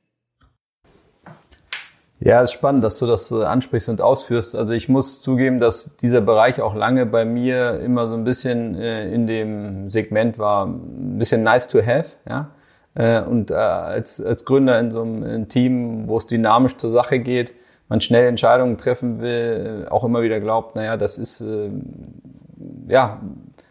Ja, 2.21 2.41
ist 2.41 2.51
spannend, 2.51 2.83
dass 2.83 2.99
du 2.99 3.05
das 3.05 3.31
ansprichst 3.31 3.87
und 3.87 4.01
ausführst. 4.01 4.53
Also 4.53 4.73
ich 4.73 4.89
muss 4.89 5.21
zugeben, 5.21 5.59
dass 5.59 5.95
dieser 5.97 6.19
Bereich 6.19 6.61
auch 6.61 6.75
lange 6.75 7.05
bei 7.05 7.23
mir 7.23 7.79
immer 7.79 8.09
so 8.09 8.15
ein 8.15 8.25
bisschen 8.25 8.75
äh, 8.75 9.09
in 9.09 9.25
dem 9.25 9.89
Segment 9.89 10.37
war, 10.37 10.65
ein 10.67 11.17
bisschen 11.17 11.43
nice 11.43 11.67
to 11.69 11.79
have. 11.79 12.09
Ja? 12.27 12.51
Äh, 12.95 13.21
und 13.21 13.51
äh, 13.51 13.55
als, 13.55 14.21
als 14.21 14.45
Gründer 14.45 14.79
in 14.79 14.91
so 14.91 15.01
einem 15.01 15.47
Team, 15.47 16.07
wo 16.07 16.17
es 16.17 16.27
dynamisch 16.27 16.77
zur 16.77 16.89
Sache 16.89 17.19
geht, 17.19 17.53
man 17.87 18.01
schnell 18.01 18.27
Entscheidungen 18.27 18.77
treffen 18.77 19.19
will, 19.19 19.87
auch 19.89 20.03
immer 20.03 20.21
wieder 20.21 20.39
glaubt, 20.39 20.75
naja, 20.75 20.95
das 20.95 21.17
ist 21.17 21.43
ja 22.87 23.19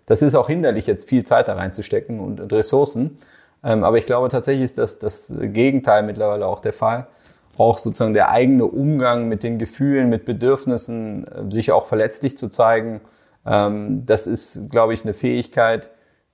das 0.06 0.22
ist 0.22 0.34
auch 0.34 0.46
hinderlich, 0.48 0.86
jetzt 0.86 1.08
viel 1.08 1.24
Zeit 1.24 1.48
da 1.48 1.54
reinzustecken 1.54 2.18
und, 2.18 2.40
und 2.40 2.52
Ressourcen. 2.52 3.18
Ähm, 3.62 3.84
aber 3.84 3.98
ich 3.98 4.06
glaube 4.06 4.28
tatsächlich 4.28 4.64
ist 4.64 4.78
das 4.78 4.98
das 4.98 5.32
Gegenteil 5.38 6.02
mittlerweile 6.02 6.46
auch 6.46 6.60
der 6.60 6.72
Fall. 6.72 7.06
Auch 7.58 7.76
sozusagen 7.76 8.14
der 8.14 8.30
eigene 8.30 8.64
Umgang 8.64 9.28
mit 9.28 9.42
den 9.42 9.58
Gefühlen, 9.58 10.08
mit 10.08 10.24
Bedürfnissen, 10.24 11.26
äh, 11.26 11.52
sich 11.52 11.72
auch 11.72 11.86
verletzlich 11.86 12.36
zu 12.36 12.48
zeigen, 12.48 13.00
ähm, 13.44 14.06
das 14.06 14.26
ist, 14.26 14.70
glaube 14.70 14.94
ich, 14.94 15.02
eine 15.02 15.14
Fähigkeit, 15.14 15.90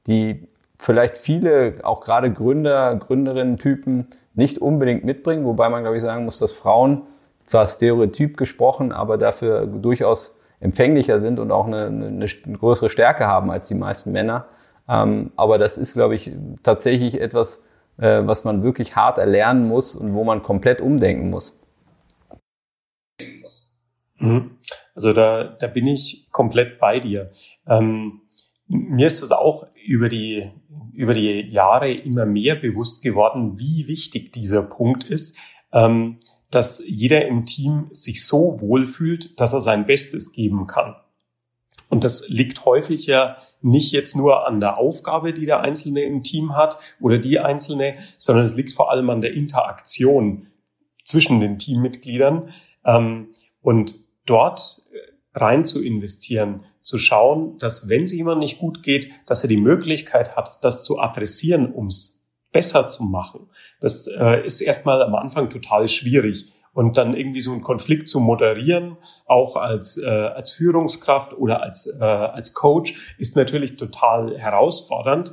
die 0.07 0.47
vielleicht 0.85 1.17
viele, 1.17 1.79
auch 1.83 2.03
gerade 2.03 2.31
Gründer, 2.31 2.95
Gründerinnen-Typen 2.97 4.09
nicht 4.35 4.59
unbedingt 4.59 5.03
mitbringen, 5.03 5.47
wobei 5.47 5.71
man, 5.71 5.83
glaube 5.83 5.97
ich, 5.97 6.03
sagen 6.03 6.27
muss, 6.27 6.39
dass 6.39 6.53
Frauen 6.53 7.05
zwar 7.47 7.67
stereotyp 7.67 8.37
gesprochen, 8.37 8.93
aber 8.93 9.17
dafür 9.17 9.67
durchaus 9.67 10.39
empfänglicher 10.61 11.21
sind 11.21 11.39
und 11.39 11.53
auch 11.53 11.67
eine, 11.67 11.87
eine, 11.87 12.07
eine 12.09 12.27
größere 12.27 12.91
Stärke 12.91 13.27
haben 13.27 13.51
als 13.51 13.67
die 13.67 13.75
meisten 13.75 14.13
Männer. 14.13 14.47
Ähm, 14.87 15.33
aber 15.37 15.57
das 15.57 15.79
ist, 15.79 15.95
glaube 15.95 16.17
ich, 16.17 16.31
tatsächlich 16.63 17.19
etwas, 17.19 17.63
äh, 17.97 18.21
was 18.27 18.45
man 18.45 18.63
wirklich 18.63 18.95
hart 18.95 19.17
erlernen 19.17 19.67
muss 19.67 19.95
und 19.95 20.13
wo 20.13 20.23
man 20.23 20.43
komplett 20.43 20.83
umdenken 20.83 21.31
muss. 21.31 21.59
Mhm. 24.19 24.59
Also 24.95 25.15
da, 25.15 25.45
da 25.45 25.67
bin 25.67 25.87
ich 25.87 26.29
komplett 26.31 26.79
bei 26.79 27.01
dir. 27.01 27.31
Ähm, 27.67 28.21
mir 28.69 29.07
ist 29.07 29.23
es 29.23 29.33
auch 29.33 29.67
über 29.85 30.09
die, 30.09 30.51
über 30.93 31.15
die 31.15 31.43
Jahre 31.51 31.93
immer 31.93 32.27
mehr 32.27 32.55
bewusst 32.55 33.03
geworden, 33.03 33.59
wie 33.59 33.87
wichtig 33.87 34.33
dieser 34.33 34.63
Punkt 34.63 35.05
ist. 35.05 35.37
Ähm, 35.73 36.19
dass 36.51 36.83
jeder 36.87 37.27
im 37.27 37.47
Team 37.47 37.89
sich 37.91 38.25
so 38.25 38.61
wohlfühlt, 38.61 39.41
dass 39.41 39.53
er 39.53 39.61
sein 39.61 39.87
Bestes 39.87 40.33
geben 40.33 40.69
kann. 40.69 40.95
Und 41.89 42.05
das 42.05 42.29
liegt 42.29 42.65
häufig 42.65 43.07
ja 43.07 43.37
nicht 43.61 43.93
jetzt 43.93 44.17
nur 44.17 44.47
an 44.47 44.61
der 44.61 44.79
Aufgabe, 44.79 45.33
die 45.33 45.47
der 45.47 45.61
Einzelne 45.61 46.03
im 46.03 46.23
Team 46.23 46.57
hat 46.57 46.79
oder 47.01 47.19
die 47.19 47.41
Einzelne, 47.41 47.97
sondern 48.19 48.47
es 48.47 48.55
liegt 48.55 48.73
vor 48.73 48.91
allem 48.91 49.11
an 49.11 49.21
der 49.21 49.35
Interaktion 49.35 50.47
zwischen 51.05 51.41
den 51.41 51.59
Teammitgliedern. 51.59 52.49
Ähm, 52.85 53.29
und 53.61 53.97
dort 54.27 54.83
rein 55.35 55.65
zu 55.65 55.83
investieren, 55.83 56.65
zu 56.83 56.99
schauen, 56.99 57.59
dass 57.59 57.89
wenn 57.89 58.05
es 58.05 58.13
jemand 58.13 58.41
nicht 58.41 58.59
gut 58.59 58.83
geht, 58.83 59.11
dass 59.27 59.43
er 59.43 59.49
die 59.49 59.57
Möglichkeit 59.57 60.37
hat, 60.37 60.59
das 60.63 60.85
zu 60.85 61.01
adressieren, 61.01 61.73
um 61.73 61.89
es 61.89 62.25
besser 62.53 62.87
zu 62.87 63.03
machen. 63.03 63.49
Das 63.81 64.07
äh, 64.07 64.47
ist 64.47 64.61
erstmal 64.61 65.03
am 65.03 65.15
Anfang 65.15 65.51
total 65.51 65.89
schwierig. 65.89 66.53
Und 66.73 66.97
dann 66.97 67.15
irgendwie 67.15 67.41
so 67.41 67.53
einen 67.53 67.63
Konflikt 67.63 68.09
zu 68.09 68.19
moderieren, 68.19 68.97
auch 69.27 69.55
als, 69.55 69.97
äh, 69.97 70.09
als 70.09 70.51
Führungskraft 70.53 71.33
oder 71.33 71.63
als, 71.63 71.87
äh, 72.01 72.05
als 72.05 72.53
Coach, 72.53 73.15
ist 73.17 73.37
natürlich 73.37 73.77
total 73.77 74.37
herausfordernd, 74.37 75.31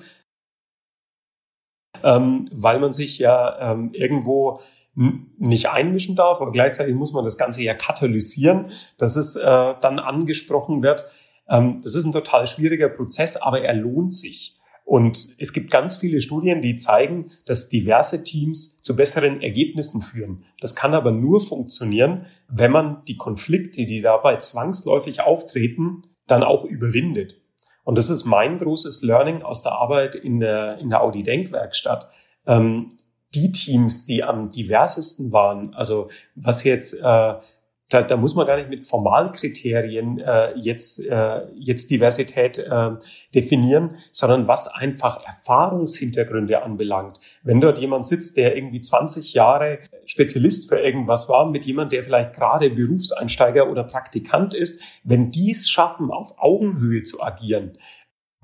ähm, 2.03 2.47
weil 2.53 2.79
man 2.79 2.93
sich 2.93 3.17
ja 3.17 3.71
ähm, 3.71 3.91
irgendwo 3.93 4.59
nicht 4.93 5.69
einmischen 5.69 6.15
darf, 6.15 6.41
aber 6.41 6.51
gleichzeitig 6.51 6.95
muss 6.95 7.13
man 7.13 7.23
das 7.23 7.37
Ganze 7.37 7.63
ja 7.63 7.73
katalysieren, 7.73 8.71
dass 8.97 9.15
es 9.15 9.35
äh, 9.35 9.41
dann 9.41 9.99
angesprochen 9.99 10.83
wird. 10.83 11.05
Ähm, 11.47 11.79
das 11.81 11.95
ist 11.95 12.05
ein 12.05 12.11
total 12.11 12.45
schwieriger 12.47 12.89
Prozess, 12.89 13.37
aber 13.37 13.61
er 13.61 13.73
lohnt 13.73 14.15
sich. 14.15 14.57
Und 14.83 15.35
es 15.39 15.53
gibt 15.53 15.71
ganz 15.71 15.95
viele 15.95 16.19
Studien, 16.19 16.61
die 16.61 16.75
zeigen, 16.75 17.31
dass 17.45 17.69
diverse 17.69 18.25
Teams 18.25 18.81
zu 18.81 18.95
besseren 18.95 19.41
Ergebnissen 19.41 20.01
führen. 20.01 20.43
Das 20.59 20.75
kann 20.75 20.93
aber 20.93 21.11
nur 21.11 21.39
funktionieren, 21.39 22.25
wenn 22.49 22.71
man 22.71 23.05
die 23.07 23.15
Konflikte, 23.15 23.85
die 23.85 24.01
dabei 24.01 24.35
zwangsläufig 24.37 25.21
auftreten, 25.21 26.03
dann 26.27 26.43
auch 26.43 26.65
überwindet. 26.65 27.41
Und 27.83 27.97
das 27.97 28.09
ist 28.09 28.25
mein 28.25 28.59
großes 28.59 29.01
Learning 29.01 29.43
aus 29.43 29.63
der 29.63 29.73
Arbeit 29.73 30.15
in 30.15 30.41
der, 30.41 30.77
in 30.79 30.89
der 30.89 31.01
Audi 31.01 31.23
Denkwerkstatt. 31.23 32.09
Ähm, 32.45 32.89
die 33.33 33.51
Teams, 33.51 34.05
die 34.05 34.23
am 34.23 34.51
diversesten 34.51 35.31
waren, 35.31 35.73
also 35.73 36.09
was 36.35 36.63
jetzt 36.63 36.93
äh, 37.01 37.33
da, 37.91 38.01
da 38.01 38.15
muss 38.15 38.35
man 38.35 38.47
gar 38.47 38.55
nicht 38.55 38.69
mit 38.69 38.85
Formalkriterien 38.85 40.19
äh, 40.19 40.53
jetzt, 40.55 41.05
äh, 41.05 41.41
jetzt 41.55 41.91
Diversität 41.91 42.57
äh, 42.57 42.91
definieren, 43.35 43.97
sondern 44.11 44.47
was 44.47 44.67
einfach 44.67 45.25
Erfahrungshintergründe 45.25 46.63
anbelangt. 46.63 47.19
Wenn 47.43 47.59
dort 47.59 47.79
jemand 47.79 48.05
sitzt, 48.05 48.37
der 48.37 48.55
irgendwie 48.55 48.79
20 48.79 49.33
Jahre 49.33 49.79
Spezialist 50.05 50.69
für 50.69 50.79
irgendwas 50.79 51.27
war, 51.27 51.49
mit 51.49 51.65
jemand, 51.65 51.91
der 51.91 52.03
vielleicht 52.03 52.33
gerade 52.33 52.69
Berufseinsteiger 52.69 53.69
oder 53.69 53.83
Praktikant 53.83 54.53
ist, 54.53 54.81
wenn 55.03 55.31
die 55.31 55.51
es 55.51 55.69
schaffen, 55.69 56.11
auf 56.11 56.35
Augenhöhe 56.37 57.03
zu 57.03 57.21
agieren 57.21 57.77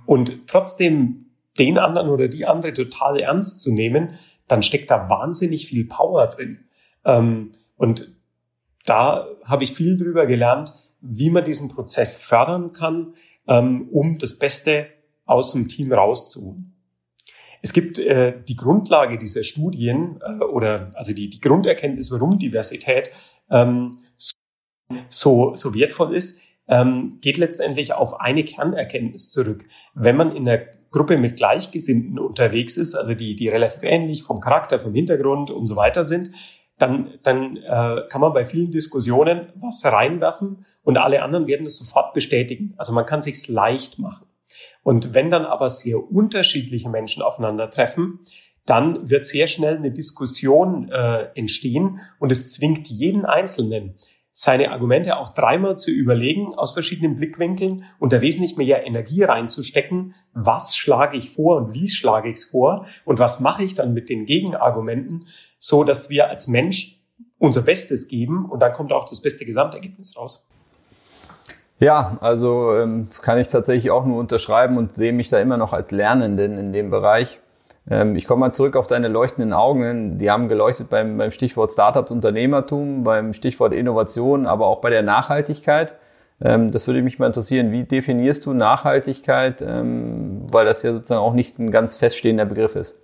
und 0.05 0.47
trotzdem 0.47 1.27
den 1.57 1.77
anderen 1.77 2.09
oder 2.09 2.27
die 2.27 2.45
andere 2.45 2.73
total 2.73 3.19
ernst 3.19 3.61
zu 3.61 3.71
nehmen, 3.71 4.13
dann 4.47 4.63
steckt 4.63 4.91
da 4.91 5.09
wahnsinnig 5.09 5.67
viel 5.67 5.85
Power 5.85 6.27
drin. 6.27 6.65
Ähm, 7.05 7.53
und 7.75 8.15
da 8.85 9.27
habe 9.43 9.63
ich 9.63 9.73
viel 9.73 9.97
drüber 9.97 10.25
gelernt, 10.25 10.73
wie 11.01 11.29
man 11.29 11.43
diesen 11.43 11.69
Prozess 11.69 12.15
fördern 12.15 12.73
kann, 12.73 13.13
ähm, 13.47 13.89
um 13.91 14.17
das 14.17 14.39
Beste 14.39 14.87
aus 15.25 15.51
dem 15.51 15.67
Team 15.67 15.91
rauszuholen. 15.91 16.73
Es 17.61 17.73
gibt 17.73 17.99
äh, 17.99 18.41
die 18.47 18.55
Grundlage 18.55 19.17
dieser 19.17 19.43
Studien 19.43 20.19
äh, 20.21 20.43
oder 20.43 20.91
also 20.93 21.13
die, 21.13 21.29
die 21.29 21.41
Grunderkenntnis, 21.41 22.11
warum 22.11 22.39
Diversität 22.39 23.11
ähm, 23.49 23.99
so, 25.09 25.55
so 25.55 25.73
wertvoll 25.73 26.15
ist, 26.15 26.41
ähm, 26.67 27.17
geht 27.21 27.37
letztendlich 27.37 27.93
auf 27.93 28.19
eine 28.19 28.43
Kernerkenntnis 28.43 29.31
zurück. 29.31 29.65
Wenn 29.93 30.15
man 30.15 30.35
in 30.35 30.45
der 30.45 30.76
Gruppe 30.97 31.17
mit 31.17 31.37
Gleichgesinnten 31.37 32.17
unterwegs 32.17 32.75
ist, 32.75 32.95
also 32.95 33.13
die, 33.13 33.35
die 33.35 33.49
relativ 33.49 33.83
ähnlich 33.83 34.23
vom 34.23 34.39
Charakter, 34.39 34.79
vom 34.79 34.93
Hintergrund 34.93 35.51
und 35.51 35.67
so 35.67 35.75
weiter 35.75 36.03
sind, 36.03 36.31
dann, 36.79 37.19
dann 37.23 37.57
äh, 37.57 38.01
kann 38.09 38.21
man 38.21 38.33
bei 38.33 38.45
vielen 38.45 38.71
Diskussionen 38.71 39.53
was 39.55 39.83
reinwerfen 39.85 40.65
und 40.83 40.97
alle 40.97 41.21
anderen 41.21 41.47
werden 41.47 41.65
es 41.65 41.77
sofort 41.77 42.13
bestätigen. 42.13 42.73
Also 42.77 42.93
man 42.93 43.05
kann 43.05 43.21
sich's 43.21 43.47
leicht 43.47 43.99
machen. 43.99 44.25
Und 44.83 45.13
wenn 45.13 45.29
dann 45.29 45.45
aber 45.45 45.69
sehr 45.69 45.99
unterschiedliche 46.11 46.89
Menschen 46.89 47.21
aufeinandertreffen, 47.21 48.19
dann 48.65 49.09
wird 49.09 49.25
sehr 49.25 49.47
schnell 49.47 49.77
eine 49.77 49.91
Diskussion 49.91 50.89
äh, 50.89 51.27
entstehen 51.35 51.99
und 52.19 52.31
es 52.31 52.51
zwingt 52.51 52.87
jeden 52.87 53.25
Einzelnen, 53.25 53.95
seine 54.39 54.71
Argumente 54.71 55.17
auch 55.17 55.29
dreimal 55.29 55.79
zu 55.79 55.89
überlegen 55.89 56.53
aus 56.53 56.71
verschiedenen 56.71 57.15
Blickwinkeln 57.15 57.85
und 57.97 58.13
da 58.13 58.21
wesentlich 58.21 58.55
mehr 58.55 58.85
Energie 58.85 59.23
reinzustecken. 59.23 60.13
Was 60.33 60.75
schlage 60.75 61.17
ich 61.17 61.31
vor 61.31 61.57
und 61.57 61.73
wie 61.73 61.89
schlage 61.89 62.29
ich 62.29 62.35
es 62.35 62.45
vor 62.45 62.85
und 63.03 63.17
was 63.17 63.39
mache 63.39 63.63
ich 63.63 63.73
dann 63.73 63.95
mit 63.95 64.09
den 64.09 64.27
Gegenargumenten, 64.27 65.25
so 65.57 65.83
dass 65.83 66.11
wir 66.11 66.29
als 66.29 66.47
Mensch 66.47 67.01
unser 67.39 67.63
Bestes 67.63 68.09
geben 68.09 68.45
und 68.45 68.59
dann 68.59 68.73
kommt 68.73 68.93
auch 68.93 69.05
das 69.05 69.23
beste 69.23 69.43
Gesamtergebnis 69.43 70.15
raus. 70.15 70.47
Ja, 71.79 72.19
also 72.21 72.75
ähm, 72.75 73.09
kann 73.23 73.39
ich 73.39 73.47
tatsächlich 73.47 73.89
auch 73.89 74.05
nur 74.05 74.19
unterschreiben 74.19 74.77
und 74.77 74.95
sehe 74.95 75.13
mich 75.13 75.29
da 75.29 75.39
immer 75.39 75.57
noch 75.57 75.73
als 75.73 75.89
Lernenden 75.89 76.59
in 76.59 76.73
dem 76.73 76.91
Bereich. 76.91 77.39
Ähm, 77.89 78.15
ich 78.15 78.25
komme 78.25 78.41
mal 78.41 78.51
zurück 78.51 78.75
auf 78.75 78.87
deine 78.87 79.07
leuchtenden 79.07 79.53
Augen. 79.53 80.17
Die 80.17 80.29
haben 80.29 80.47
geleuchtet 80.49 80.89
beim, 80.89 81.17
beim 81.17 81.31
Stichwort 81.31 81.71
Startups, 81.71 82.11
Unternehmertum, 82.11 83.03
beim 83.03 83.33
Stichwort 83.33 83.73
Innovation, 83.73 84.45
aber 84.45 84.67
auch 84.67 84.81
bei 84.81 84.89
der 84.89 85.03
Nachhaltigkeit. 85.03 85.95
Ähm, 86.41 86.71
das 86.71 86.87
würde 86.87 87.01
mich 87.01 87.19
mal 87.19 87.27
interessieren. 87.27 87.71
Wie 87.71 87.83
definierst 87.83 88.45
du 88.45 88.53
Nachhaltigkeit? 88.53 89.61
Ähm, 89.61 90.45
weil 90.51 90.65
das 90.65 90.83
ja 90.83 90.93
sozusagen 90.93 91.21
auch 91.21 91.33
nicht 91.33 91.59
ein 91.59 91.71
ganz 91.71 91.97
feststehender 91.97 92.45
Begriff 92.45 92.75
ist. 92.75 92.99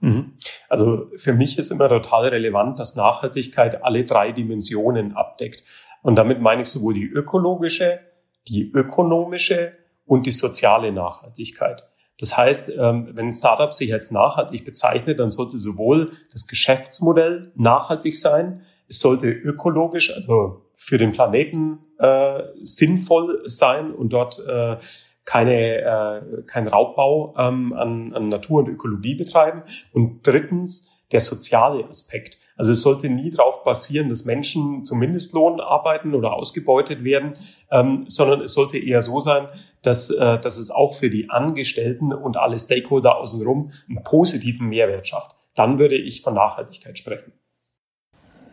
Mhm. 0.00 0.32
Also 0.68 1.10
für 1.16 1.32
mich 1.32 1.58
ist 1.58 1.70
immer 1.70 1.88
total 1.88 2.28
relevant, 2.28 2.78
dass 2.78 2.96
Nachhaltigkeit 2.96 3.84
alle 3.84 4.04
drei 4.04 4.32
Dimensionen 4.32 5.16
abdeckt. 5.16 5.62
Und 6.02 6.16
damit 6.16 6.40
meine 6.40 6.62
ich 6.62 6.68
sowohl 6.68 6.94
die 6.94 7.06
ökologische, 7.06 8.00
die 8.48 8.70
ökonomische 8.72 9.74
und 10.04 10.26
die 10.26 10.32
soziale 10.32 10.90
Nachhaltigkeit. 10.90 11.91
Das 12.22 12.36
heißt, 12.36 12.68
ähm, 12.68 13.08
wenn 13.14 13.26
ein 13.26 13.34
Startup 13.34 13.74
sich 13.74 13.92
als 13.92 14.12
nachhaltig 14.12 14.64
bezeichnet, 14.64 15.18
dann 15.18 15.32
sollte 15.32 15.58
sowohl 15.58 16.08
das 16.30 16.46
Geschäftsmodell 16.46 17.50
nachhaltig 17.56 18.16
sein, 18.16 18.62
es 18.86 19.00
sollte 19.00 19.26
ökologisch, 19.26 20.14
also 20.14 20.62
für 20.76 20.98
den 20.98 21.10
Planeten 21.10 21.80
äh, 21.98 22.44
sinnvoll 22.62 23.42
sein 23.46 23.90
und 23.90 24.10
dort 24.12 24.38
äh, 24.46 24.76
keine, 25.24 25.78
äh, 25.80 26.42
kein 26.46 26.68
Raubbau 26.68 27.34
ähm, 27.36 27.72
an, 27.72 28.14
an 28.14 28.28
Natur 28.28 28.60
und 28.60 28.68
Ökologie 28.68 29.16
betreiben. 29.16 29.64
Und 29.92 30.24
drittens 30.24 30.91
der 31.12 31.20
soziale 31.20 31.84
Aspekt. 31.88 32.38
Also 32.56 32.72
es 32.72 32.82
sollte 32.82 33.08
nie 33.08 33.30
darauf 33.30 33.64
basieren, 33.64 34.08
dass 34.08 34.24
Menschen 34.24 34.84
zum 34.84 34.98
Mindestlohn 34.98 35.60
arbeiten 35.60 36.14
oder 36.14 36.34
ausgebeutet 36.34 37.02
werden, 37.02 37.34
ähm, 37.70 38.04
sondern 38.08 38.42
es 38.42 38.52
sollte 38.52 38.78
eher 38.78 39.02
so 39.02 39.20
sein, 39.20 39.48
dass, 39.82 40.10
äh, 40.10 40.38
dass 40.38 40.58
es 40.58 40.70
auch 40.70 40.94
für 40.94 41.10
die 41.10 41.30
Angestellten 41.30 42.12
und 42.12 42.36
alle 42.36 42.58
Stakeholder 42.58 43.16
außenrum 43.16 43.70
einen 43.88 44.04
positiven 44.04 44.68
Mehrwert 44.68 45.08
schafft. 45.08 45.34
Dann 45.54 45.78
würde 45.78 45.96
ich 45.96 46.22
von 46.22 46.34
Nachhaltigkeit 46.34 46.98
sprechen. 46.98 47.32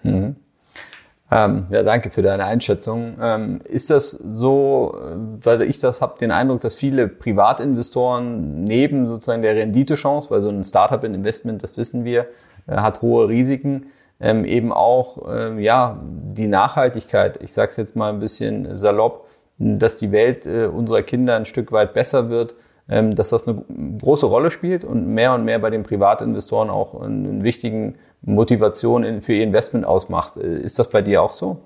Mhm. 0.03 0.37
Ähm, 1.31 1.67
ja, 1.69 1.83
danke 1.83 2.09
für 2.09 2.23
deine 2.23 2.45
Einschätzung. 2.45 3.17
Ähm, 3.21 3.59
ist 3.65 3.91
das 3.91 4.11
so, 4.11 4.95
äh, 4.97 5.45
weil 5.45 5.61
ich 5.61 5.79
das 5.79 6.01
habe 6.01 6.17
den 6.19 6.31
Eindruck, 6.31 6.61
dass 6.61 6.73
viele 6.73 7.07
Privatinvestoren 7.07 8.63
neben 8.63 9.05
sozusagen 9.05 9.43
der 9.43 9.55
Renditechance, 9.55 10.31
weil 10.31 10.41
so 10.41 10.49
ein 10.49 10.63
Startup-Investment, 10.63 11.61
das 11.61 11.77
wissen 11.77 12.03
wir, 12.03 12.27
äh, 12.67 12.77
hat 12.77 13.03
hohe 13.03 13.27
Risiken, 13.27 13.87
ähm, 14.19 14.43
eben 14.43 14.73
auch 14.73 15.29
ähm, 15.31 15.59
ja 15.59 15.99
die 16.03 16.47
Nachhaltigkeit. 16.47 17.41
Ich 17.43 17.53
sage 17.53 17.69
es 17.69 17.77
jetzt 17.77 17.95
mal 17.95 18.11
ein 18.11 18.19
bisschen 18.19 18.75
salopp, 18.75 19.27
dass 19.59 19.97
die 19.97 20.11
Welt 20.11 20.47
äh, 20.47 20.65
unserer 20.65 21.03
Kinder 21.03 21.35
ein 21.35 21.45
Stück 21.45 21.71
weit 21.71 21.93
besser 21.93 22.29
wird, 22.29 22.55
dass 22.89 23.29
das 23.29 23.47
eine 23.47 23.63
große 24.01 24.25
Rolle 24.25 24.49
spielt 24.49 24.83
und 24.83 25.07
mehr 25.07 25.33
und 25.35 25.45
mehr 25.45 25.59
bei 25.59 25.69
den 25.69 25.83
Privatinvestoren 25.83 26.69
auch 26.69 26.99
einen 26.99 27.43
wichtigen 27.43 27.95
Motivation 28.21 29.21
für 29.21 29.33
ihr 29.33 29.43
Investment 29.43 29.85
ausmacht. 29.85 30.37
Äh, 30.37 30.59
ist 30.59 30.79
das 30.79 30.89
bei 30.89 31.01
dir 31.01 31.21
auch 31.21 31.33
so? 31.33 31.61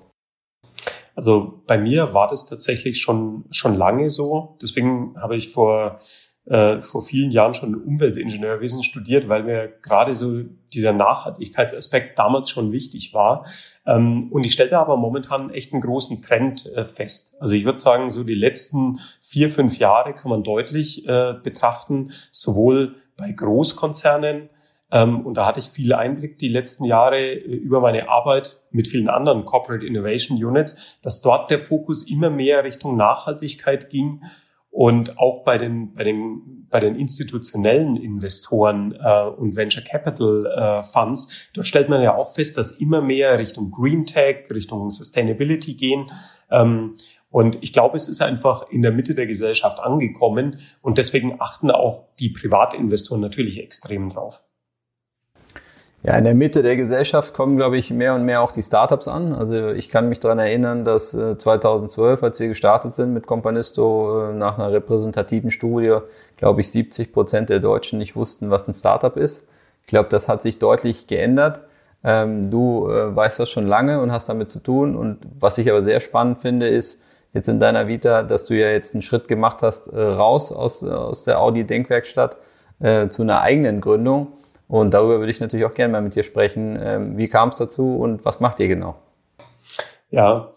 Also 1.16 1.62
bei 1.66 1.78
mir 1.78 2.12
war 2.12 2.28
das 2.28 2.46
tatsächlich 2.46 3.00
schon, 3.00 3.44
schon 3.50 3.74
lange 3.74 4.10
so. 4.10 4.58
Deswegen 4.60 5.14
habe 5.20 5.36
ich 5.36 5.52
vor 5.52 6.00
äh, 6.46 6.82
vor 6.82 7.02
vielen 7.02 7.30
Jahren 7.30 7.54
schon 7.54 7.74
Umweltingenieurwesen 7.74 8.82
studiert, 8.82 9.28
weil 9.28 9.44
mir 9.44 9.72
gerade 9.82 10.14
so 10.14 10.42
dieser 10.72 10.92
Nachhaltigkeitsaspekt 10.92 12.18
damals 12.18 12.50
schon 12.50 12.72
wichtig 12.72 13.14
war. 13.14 13.46
Ähm, 13.86 14.30
und 14.30 14.44
ich 14.44 14.52
stellte 14.52 14.78
aber 14.78 14.96
momentan 14.96 15.50
echt 15.50 15.72
einen 15.72 15.82
großen 15.82 16.22
Trend 16.22 16.66
äh, 16.74 16.84
fest. 16.84 17.36
Also 17.40 17.54
ich 17.54 17.64
würde 17.64 17.78
sagen, 17.78 18.10
so 18.10 18.24
die 18.24 18.34
letzten 18.34 19.00
vier, 19.20 19.48
fünf 19.48 19.78
Jahre 19.78 20.14
kann 20.14 20.30
man 20.30 20.42
deutlich 20.42 21.08
äh, 21.08 21.34
betrachten, 21.42 22.12
sowohl 22.30 22.96
bei 23.16 23.32
Großkonzernen, 23.32 24.50
ähm, 24.94 25.26
und 25.26 25.34
da 25.34 25.46
hatte 25.46 25.60
ich 25.60 25.66
viel 25.66 25.92
Einblick 25.92 26.38
die 26.38 26.48
letzten 26.48 26.84
Jahre 26.84 27.18
äh, 27.18 27.38
über 27.38 27.80
meine 27.80 28.08
Arbeit 28.08 28.60
mit 28.70 28.86
vielen 28.86 29.08
anderen 29.08 29.44
Corporate 29.44 29.84
Innovation 29.84 30.42
Units, 30.42 30.98
dass 31.02 31.20
dort 31.20 31.50
der 31.50 31.58
Fokus 31.58 32.08
immer 32.08 32.30
mehr 32.30 32.64
Richtung 32.64 32.96
Nachhaltigkeit 32.96 33.90
ging 33.90 34.20
und 34.74 35.20
auch 35.20 35.44
bei 35.44 35.56
den, 35.56 35.94
bei 35.94 36.02
den, 36.02 36.66
bei 36.68 36.80
den 36.80 36.96
institutionellen 36.96 37.94
Investoren 37.94 38.92
äh, 39.00 39.22
und 39.22 39.54
Venture 39.54 39.84
Capital 39.84 40.46
äh, 40.46 40.82
Funds, 40.82 41.32
da 41.54 41.62
stellt 41.62 41.88
man 41.88 42.02
ja 42.02 42.16
auch 42.16 42.34
fest, 42.34 42.58
dass 42.58 42.72
immer 42.72 43.00
mehr 43.00 43.38
Richtung 43.38 43.70
Green 43.70 44.04
Tech, 44.04 44.50
Richtung 44.52 44.90
Sustainability 44.90 45.74
gehen. 45.74 46.10
Ähm, 46.50 46.96
und 47.30 47.62
ich 47.62 47.72
glaube, 47.72 47.96
es 47.96 48.08
ist 48.08 48.20
einfach 48.20 48.68
in 48.68 48.82
der 48.82 48.90
Mitte 48.90 49.14
der 49.14 49.28
Gesellschaft 49.28 49.78
angekommen 49.78 50.58
und 50.82 50.98
deswegen 50.98 51.40
achten 51.40 51.70
auch 51.70 52.08
die 52.18 52.30
Privatinvestoren 52.30 53.20
natürlich 53.20 53.60
extrem 53.60 54.10
drauf. 54.10 54.42
Ja, 56.06 56.18
in 56.18 56.24
der 56.24 56.34
Mitte 56.34 56.62
der 56.62 56.76
Gesellschaft 56.76 57.32
kommen, 57.32 57.56
glaube 57.56 57.78
ich, 57.78 57.90
mehr 57.90 58.14
und 58.14 58.26
mehr 58.26 58.42
auch 58.42 58.52
die 58.52 58.60
Startups 58.62 59.08
an. 59.08 59.32
Also 59.32 59.70
ich 59.70 59.88
kann 59.88 60.10
mich 60.10 60.20
daran 60.20 60.38
erinnern, 60.38 60.84
dass 60.84 61.12
2012, 61.12 62.20
äh, 62.20 62.24
als 62.26 62.38
wir 62.38 62.48
gestartet 62.48 62.92
sind 62.94 63.14
mit 63.14 63.26
Companisto, 63.26 64.28
äh, 64.28 64.34
nach 64.34 64.58
einer 64.58 64.70
repräsentativen 64.70 65.50
Studie, 65.50 65.96
glaube 66.36 66.60
ich, 66.60 66.70
70 66.70 67.10
Prozent 67.10 67.48
der 67.48 67.58
Deutschen 67.58 67.98
nicht 67.98 68.16
wussten, 68.16 68.50
was 68.50 68.68
ein 68.68 68.74
Startup 68.74 69.16
ist. 69.16 69.48
Ich 69.80 69.86
glaube, 69.86 70.10
das 70.10 70.28
hat 70.28 70.42
sich 70.42 70.58
deutlich 70.58 71.06
geändert. 71.06 71.60
Ähm, 72.04 72.50
du 72.50 72.86
äh, 72.90 73.16
weißt 73.16 73.40
das 73.40 73.48
schon 73.48 73.66
lange 73.66 74.02
und 74.02 74.12
hast 74.12 74.28
damit 74.28 74.50
zu 74.50 74.60
tun. 74.60 74.96
Und 74.96 75.20
was 75.40 75.56
ich 75.56 75.70
aber 75.70 75.80
sehr 75.80 76.00
spannend 76.00 76.42
finde, 76.42 76.68
ist 76.68 77.00
jetzt 77.32 77.48
in 77.48 77.60
deiner 77.60 77.88
Vita, 77.88 78.22
dass 78.22 78.44
du 78.44 78.52
ja 78.52 78.68
jetzt 78.68 78.94
einen 78.94 79.00
Schritt 79.00 79.26
gemacht 79.26 79.62
hast, 79.62 79.90
raus 79.90 80.52
aus, 80.52 80.84
aus 80.84 81.24
der 81.24 81.40
Audi-Denkwerkstatt 81.40 82.36
zu 83.08 83.22
einer 83.22 83.40
eigenen 83.40 83.80
Gründung 83.80 84.34
und 84.74 84.92
darüber 84.92 85.20
würde 85.20 85.30
ich 85.30 85.38
natürlich 85.38 85.66
auch 85.66 85.74
gerne 85.74 85.92
mal 85.92 86.02
mit 86.02 86.16
dir 86.16 86.24
sprechen. 86.24 86.76
Ähm, 86.82 87.16
wie 87.16 87.28
kam 87.28 87.50
es 87.50 87.54
dazu 87.54 87.94
und 87.94 88.24
was 88.24 88.40
macht 88.40 88.58
ihr 88.58 88.66
genau? 88.66 88.96
Ja, 90.10 90.50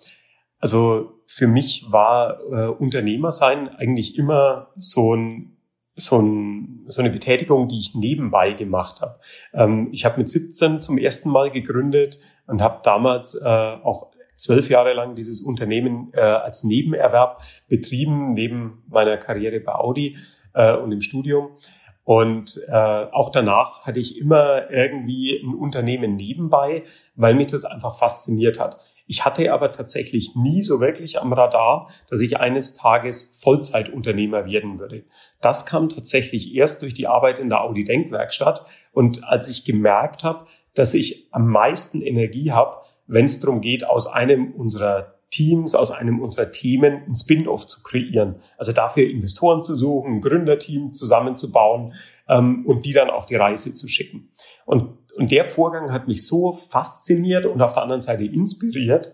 also 0.60 1.22
für 1.28 1.46
mich 1.46 1.86
war 1.90 2.40
äh, 2.52 2.68
Unternehmer 2.68 3.32
sein 3.32 3.70
eigentlich 3.70 4.18
immer 4.18 4.70
so 4.76 5.14
ein 5.16 5.54
so, 6.00 6.20
ein, 6.20 6.84
so 6.88 7.02
eine 7.02 7.12
Betätigung, 7.12 7.68
die 7.68 7.80
ich 7.80 7.94
nebenbei 7.94 8.54
gemacht 8.54 9.02
habe. 9.02 9.20
Ähm, 9.54 9.90
ich 9.92 10.04
habe 10.04 10.20
mit 10.20 10.30
17 10.30 10.80
zum 10.80 10.98
ersten 10.98 11.30
Mal 11.30 11.52
gegründet 11.52 12.20
und 12.48 12.62
habe 12.62 12.82
damals 12.84 13.36
äh, 13.36 13.48
auch 13.48 14.12
zwölf 14.36 14.70
Jahre 14.70 14.94
lang 14.94 15.14
dieses 15.14 15.42
Unternehmen 15.42 16.12
äh, 16.14 16.22
als 16.22 16.64
Nebenerwerb 16.64 17.44
betrieben, 17.68 18.34
neben 18.34 18.84
meiner 18.88 19.18
Karriere 19.18 19.60
bei 19.60 19.74
Audi 19.74 20.18
äh, 20.54 20.76
und 20.76 20.92
im 20.92 21.02
Studium. 21.02 21.50
Und 22.08 22.62
äh, 22.70 22.72
auch 22.72 23.32
danach 23.32 23.86
hatte 23.86 24.00
ich 24.00 24.18
immer 24.18 24.72
irgendwie 24.72 25.42
ein 25.44 25.54
Unternehmen 25.54 26.16
nebenbei, 26.16 26.84
weil 27.18 27.36
mich 27.36 27.48
das 27.48 27.66
einfach 27.66 27.98
fasziniert 27.98 28.60
hat. 28.60 28.80
Ich 29.08 29.26
hatte 29.26 29.52
aber 29.52 29.74
tatsächlich 29.74 30.34
nie 30.34 30.64
so 30.64 30.80
wirklich 30.80 31.20
am 31.20 31.34
Radar, 31.34 31.90
dass 32.10 32.22
ich 32.22 32.40
eines 32.40 32.76
Tages 32.76 33.38
Vollzeitunternehmer 33.42 34.46
werden 34.46 34.80
würde. 34.80 35.04
Das 35.42 35.66
kam 35.66 35.90
tatsächlich 35.90 36.56
erst 36.56 36.82
durch 36.82 36.94
die 36.94 37.08
Arbeit 37.08 37.40
in 37.40 37.50
der 37.50 37.62
Audi 37.62 37.84
Denkwerkstatt. 37.84 38.64
Und 38.94 39.26
als 39.26 39.50
ich 39.50 39.66
gemerkt 39.66 40.24
habe, 40.24 40.46
dass 40.76 40.94
ich 40.94 41.28
am 41.32 41.50
meisten 41.50 42.02
Energie 42.02 42.54
habe, 42.54 42.84
wenn 43.06 43.26
es 43.26 43.42
darum 43.42 43.60
geht, 43.60 43.86
aus 43.86 44.08
einem 44.08 44.54
unserer 44.54 45.17
Teams 45.38 45.76
aus 45.76 45.92
einem 45.92 46.20
unserer 46.20 46.52
Themen 46.52 47.04
ein 47.08 47.16
Spin-off 47.16 47.68
zu 47.68 47.84
kreieren. 47.84 48.38
Also 48.58 48.72
dafür 48.72 49.08
Investoren 49.08 49.62
zu 49.62 49.76
suchen, 49.76 50.16
ein 50.16 50.22
Gründerteam 50.22 50.94
zusammenzubauen 50.94 51.94
ähm, 52.28 52.66
und 52.66 52.86
die 52.86 52.94
dann 52.94 53.12
auf 53.12 53.28
die 53.28 53.36
Reise 53.36 53.76
zu 53.76 53.88
schicken. 53.88 54.32
Und, 54.66 54.98
und 55.16 55.32
der 55.32 55.46
Vorgang 55.46 55.92
hat 55.92 56.08
mich 56.08 56.26
so 56.26 56.60
fasziniert 56.70 57.46
und 57.46 57.62
auf 57.62 57.74
der 57.74 57.84
anderen 57.84 58.02
Seite 58.02 58.24
inspiriert, 58.24 59.14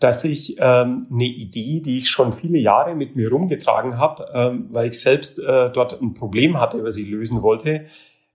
dass 0.00 0.22
ich 0.24 0.56
ähm, 0.58 1.06
eine 1.10 1.24
Idee, 1.24 1.80
die 1.80 1.98
ich 1.98 2.10
schon 2.10 2.34
viele 2.34 2.58
Jahre 2.58 2.94
mit 2.94 3.16
mir 3.16 3.30
rumgetragen 3.30 3.96
habe, 3.96 4.26
ähm, 4.34 4.68
weil 4.70 4.88
ich 4.88 5.00
selbst 5.00 5.38
äh, 5.38 5.70
dort 5.72 5.98
ein 5.98 6.12
Problem 6.12 6.60
hatte, 6.60 6.84
was 6.84 6.98
ich 6.98 7.08
lösen 7.08 7.40
wollte, 7.40 7.86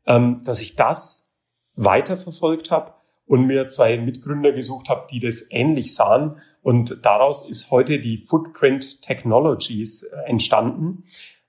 ähm, 0.07 0.41
dass 0.45 0.61
ich 0.61 0.75
das 0.75 1.27
weiterverfolgt 1.75 2.71
habe 2.71 2.93
und 3.29 3.45
mir 3.45 3.69
zwei 3.69 3.95
Mitgründer 3.99 4.51
gesucht 4.53 4.89
habe, 4.89 5.05
die 5.11 5.19
das 5.19 5.51
ähnlich 5.51 5.93
sahen. 5.93 6.41
Und 6.63 7.05
daraus 7.05 7.47
ist 7.47 7.69
heute 7.69 7.99
die 7.99 8.17
Footprint 8.17 9.03
Technologies 9.03 10.01
äh, 10.01 10.21
entstanden. 10.27 11.03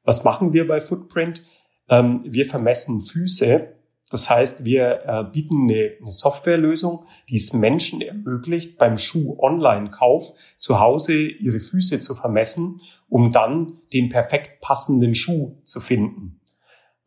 Was 0.04 0.22
machen 0.22 0.52
wir 0.52 0.68
bei 0.68 0.82
Footprint? 0.82 1.42
Ähm, 1.88 2.20
wir 2.26 2.44
vermessen 2.44 3.00
Füße. 3.00 3.68
Das 4.10 4.28
heißt, 4.28 4.66
wir 4.66 5.04
äh, 5.06 5.24
bieten 5.32 5.70
eine, 5.70 5.92
eine 6.02 6.10
Softwarelösung, 6.10 7.06
die 7.30 7.36
es 7.36 7.54
Menschen 7.54 8.02
ermöglicht, 8.02 8.76
beim 8.76 8.98
Schuh-Online-Kauf 8.98 10.34
zu 10.58 10.80
Hause 10.80 11.14
ihre 11.14 11.60
Füße 11.60 12.00
zu 12.00 12.14
vermessen, 12.14 12.82
um 13.08 13.32
dann 13.32 13.78
den 13.94 14.10
perfekt 14.10 14.60
passenden 14.60 15.14
Schuh 15.14 15.56
zu 15.64 15.80
finden. 15.80 16.39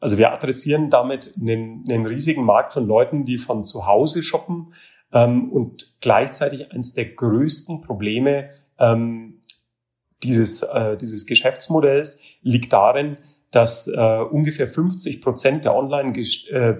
Also 0.03 0.17
wir 0.17 0.33
adressieren 0.33 0.89
damit 0.89 1.33
einen, 1.39 1.85
einen 1.89 2.05
riesigen 2.05 2.43
Markt 2.43 2.73
von 2.73 2.85
Leuten, 2.85 3.23
die 3.23 3.37
von 3.37 3.63
zu 3.63 3.87
Hause 3.87 4.21
shoppen 4.21 4.73
ähm, 5.13 5.49
und 5.49 5.95
gleichzeitig 6.01 6.73
eines 6.73 6.93
der 6.93 7.05
größten 7.05 7.79
Probleme 7.79 8.49
ähm, 8.77 9.39
dieses, 10.21 10.61
äh, 10.61 10.97
dieses 10.97 11.25
Geschäftsmodells 11.25 12.19
liegt 12.41 12.73
darin, 12.73 13.17
dass 13.51 13.87
äh, 13.87 14.19
ungefähr 14.29 14.67
50 14.67 15.21
Prozent 15.21 15.63
der 15.63 15.73
online, 15.73 16.11
äh, 16.17 16.73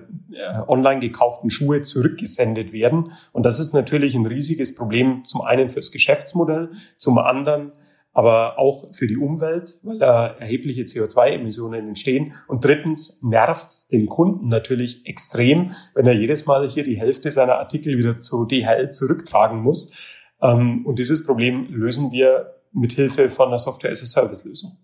online 0.67 0.99
gekauften 0.99 1.49
Schuhe 1.49 1.81
zurückgesendet 1.81 2.73
werden. 2.73 3.13
Und 3.31 3.45
das 3.45 3.61
ist 3.61 3.73
natürlich 3.73 4.15
ein 4.15 4.25
riesiges 4.25 4.75
Problem, 4.75 5.23
zum 5.23 5.43
einen 5.43 5.69
fürs 5.69 5.93
Geschäftsmodell, 5.93 6.71
zum 6.97 7.17
anderen 7.19 7.73
aber 8.13 8.59
auch 8.59 8.93
für 8.93 9.07
die 9.07 9.17
Umwelt, 9.17 9.79
weil 9.81 9.97
da 9.97 10.27
erhebliche 10.27 10.83
CO2-Emissionen 10.83 11.89
entstehen. 11.89 12.33
Und 12.47 12.63
drittens 12.63 13.23
nervt's 13.23 13.87
den 13.87 14.07
Kunden 14.07 14.47
natürlich 14.47 15.05
extrem, 15.07 15.71
wenn 15.95 16.05
er 16.05 16.13
jedes 16.13 16.45
Mal 16.45 16.69
hier 16.69 16.83
die 16.83 16.99
Hälfte 16.99 17.31
seiner 17.31 17.55
Artikel 17.55 17.97
wieder 17.97 18.19
zu 18.19 18.45
DHL 18.45 18.91
zurücktragen 18.91 19.61
muss. 19.61 19.93
Ähm, 20.41 20.85
und 20.85 20.99
dieses 20.99 21.25
Problem 21.25 21.67
lösen 21.71 22.11
wir 22.11 22.53
mit 22.71 22.93
Hilfe 22.93 23.29
von 23.29 23.47
einer 23.47 23.57
Software-as-a-Service-Lösung. 23.57 24.77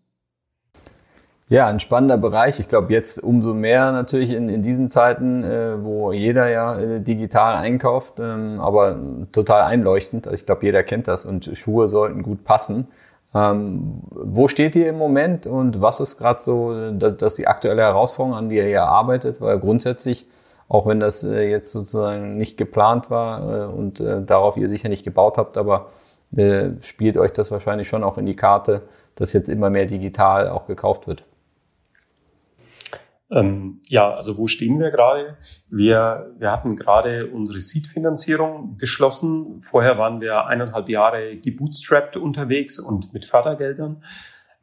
Ja, 1.50 1.68
ein 1.68 1.80
spannender 1.80 2.18
Bereich. 2.18 2.60
Ich 2.60 2.68
glaube, 2.68 2.94
jetzt 2.94 3.24
umso 3.24 3.56
mehr 3.56 3.92
natürlich 3.92 4.30
in, 4.30 4.50
in 4.50 4.62
diesen 4.62 4.88
Zeiten, 4.88 5.44
äh, 5.44 5.84
wo 5.84 6.12
jeder 6.12 6.48
ja 6.48 6.80
äh, 6.80 7.02
digital 7.02 7.56
einkauft, 7.56 8.20
ähm, 8.20 8.60
aber 8.60 9.00
total 9.32 9.64
einleuchtend. 9.64 10.28
Also 10.28 10.36
ich 10.36 10.46
glaube, 10.46 10.66
jeder 10.66 10.84
kennt 10.84 11.08
das 11.08 11.26
und 11.26 11.50
Schuhe 11.58 11.88
sollten 11.88 12.22
gut 12.22 12.44
passen. 12.44 12.88
Ähm, 13.34 14.02
wo 14.10 14.48
steht 14.48 14.76
ihr 14.76 14.90
im 14.90 14.98
Moment 14.98 15.46
und 15.46 15.82
was 15.82 16.00
ist 16.00 16.18
gerade 16.18 16.42
so 16.42 16.92
das, 16.92 17.18
das 17.18 17.36
die 17.36 17.48
aktuelle 17.48 17.84
Herausforderung, 17.84 18.38
an 18.38 18.50
der 18.50 18.68
ihr 18.68 18.84
arbeitet? 18.84 19.40
Weil 19.40 19.60
grundsätzlich, 19.60 20.28
auch 20.68 20.88
wenn 20.88 21.00
das 21.00 21.24
äh, 21.24 21.50
jetzt 21.50 21.72
sozusagen 21.72 22.38
nicht 22.38 22.58
geplant 22.58 23.10
war 23.12 23.66
äh, 23.66 23.66
und 23.68 24.00
äh, 24.00 24.24
darauf 24.24 24.58
ihr 24.58 24.68
sicher 24.68 24.90
nicht 24.90 25.04
gebaut 25.04 25.38
habt, 25.38 25.58
aber 25.58 25.88
spielt 26.84 27.18
euch 27.18 27.34
das 27.34 27.50
wahrscheinlich 27.50 27.90
schon 27.90 28.04
auch 28.04 28.20
in 28.20 28.28
die 28.28 28.36
Karte, 28.36 28.84
dass 29.16 29.34
jetzt 29.34 29.50
immer 29.50 29.72
mehr 29.72 29.88
digital 29.88 30.48
auch 30.48 30.68
gekauft 30.68 31.08
wird. 31.08 31.24
Ähm, 33.32 33.82
ja, 33.88 34.12
also 34.12 34.38
wo 34.38 34.48
stehen 34.48 34.80
wir 34.80 34.90
gerade? 34.90 35.38
Wir, 35.70 36.34
wir 36.38 36.52
hatten 36.52 36.76
gerade 36.76 37.28
unsere 37.28 37.60
Seed-Finanzierung 37.60 38.78
geschlossen. 38.78 39.62
Vorher 39.62 39.98
waren 39.98 40.20
wir 40.22 40.48
eineinhalb 40.48 40.90
Jahre 40.90 41.38
gebootstrapped 41.38 42.18
unterwegs 42.18 42.80
und 42.80 43.14
mit 43.14 43.26
Fördergeldern. 43.26 44.04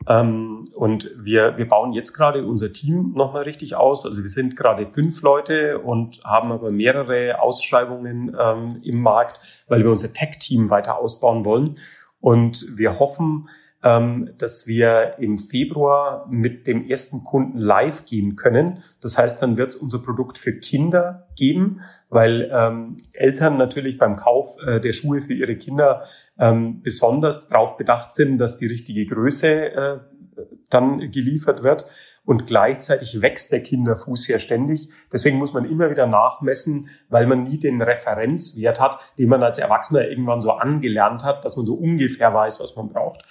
Ähm, 0.09 0.64
und 0.74 1.11
wir, 1.16 1.57
wir 1.57 1.68
bauen 1.68 1.92
jetzt 1.92 2.12
gerade 2.12 2.44
unser 2.44 2.72
Team 2.72 3.12
nochmal 3.14 3.44
richtig 3.44 3.76
aus. 3.76 4.05
Also 4.05 4.22
wir 4.22 4.31
sind 4.31 4.57
gerade 4.57 4.90
fünf 4.92 5.22
Leute 5.22 5.79
und 5.79 6.22
haben 6.24 6.52
aber 6.52 6.70
mehrere 6.70 7.40
Ausschreibungen 7.40 8.37
ähm, 8.38 8.81
im 8.83 9.00
Markt, 9.00 9.64
weil 9.68 9.83
wir 9.83 9.90
unser 9.90 10.12
Tech-Team 10.12 10.70
weiter 10.70 10.98
ausbauen 10.98 11.44
wollen. 11.44 11.76
Und 12.20 12.76
wir 12.76 12.98
hoffen, 12.98 13.48
ähm, 13.83 14.31
dass 14.39 14.67
wir 14.67 15.17
im 15.19 15.39
Februar 15.39 16.27
mit 16.31 16.67
dem 16.67 16.87
ersten 16.87 17.25
Kunden 17.25 17.59
live 17.59 18.05
gehen 18.05 18.37
können. 18.37 18.81
Das 19.01 19.19
heißt, 19.19 19.43
dann 19.43 19.57
wird 19.57 19.71
es 19.71 19.77
unser 19.77 20.01
Produkt 20.01 20.39
für 20.39 20.59
Kinder 20.59 21.29
geben, 21.37 21.81
weil 22.09 22.51
ähm, 22.53 22.97
Eltern 23.12 23.57
natürlich 23.57 23.99
beim 23.99 24.17
Kauf 24.17 24.57
äh, 24.67 24.81
der 24.81 24.93
Schuhe 24.93 25.21
für 25.21 25.35
ihre 25.35 25.57
Kinder 25.57 26.01
ähm, 26.39 26.83
besonders 26.83 27.49
darauf 27.49 27.77
bedacht 27.77 28.12
sind, 28.12 28.39
dass 28.39 28.59
die 28.59 28.67
richtige 28.67 29.07
Größe 29.07 29.73
äh, 29.73 29.99
dann 30.69 31.11
geliefert 31.11 31.62
wird. 31.62 31.87
Und 32.25 32.49
gleichzeitig 32.49 33.21
wächst 33.21 33.53
der 33.53 33.62
Kinderfuß 33.62 34.27
ja 34.27 34.41
ständig. 34.41 34.89
Deswegen 35.12 35.39
muss 35.39 35.53
man 35.53 35.65
immer 35.65 35.91
wieder 35.91 36.09
nachmessen, 36.09 36.89
weil 37.09 37.29
man 37.29 37.45
nie 37.45 37.61
den 37.61 37.81
Referenzwert 37.81 38.81
hat, 38.81 38.99
den 39.17 39.29
man 39.29 39.45
als 39.45 39.61
Erwachsener 39.61 40.09
irgendwann 40.09 40.41
so 40.41 40.51
angelernt 40.51 41.23
hat, 41.23 41.45
dass 41.45 41.57
man 41.57 41.67
so 41.67 41.75
ungefähr 41.75 42.35
weiß, 42.35 42.59
was 42.59 42.75
man 42.75 42.89
braucht. 42.89 43.23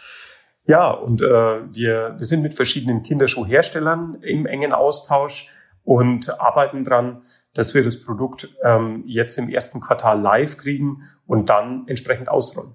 Ja, 0.68 0.90
und 0.90 1.22
äh, 1.22 1.26
wir, 1.26 2.16
wir 2.18 2.26
sind 2.26 2.42
mit 2.42 2.56
verschiedenen 2.56 3.04
Kinderschuhherstellern 3.04 4.18
im 4.22 4.46
engen 4.46 4.74
Austausch 4.74 5.50
und 5.84 6.40
arbeiten 6.42 6.84
dran, 6.84 7.22
dass 7.54 7.74
wir 7.74 7.84
das 7.84 8.04
Produkt 8.04 8.50
ähm, 8.64 9.04
jetzt 9.06 9.38
im 9.38 9.50
ersten 9.50 9.80
Quartal 9.80 10.20
live 10.20 10.58
kriegen 10.58 11.04
und 11.28 11.50
dann 11.50 11.88
entsprechend 11.88 12.30
ausrollen. 12.30 12.74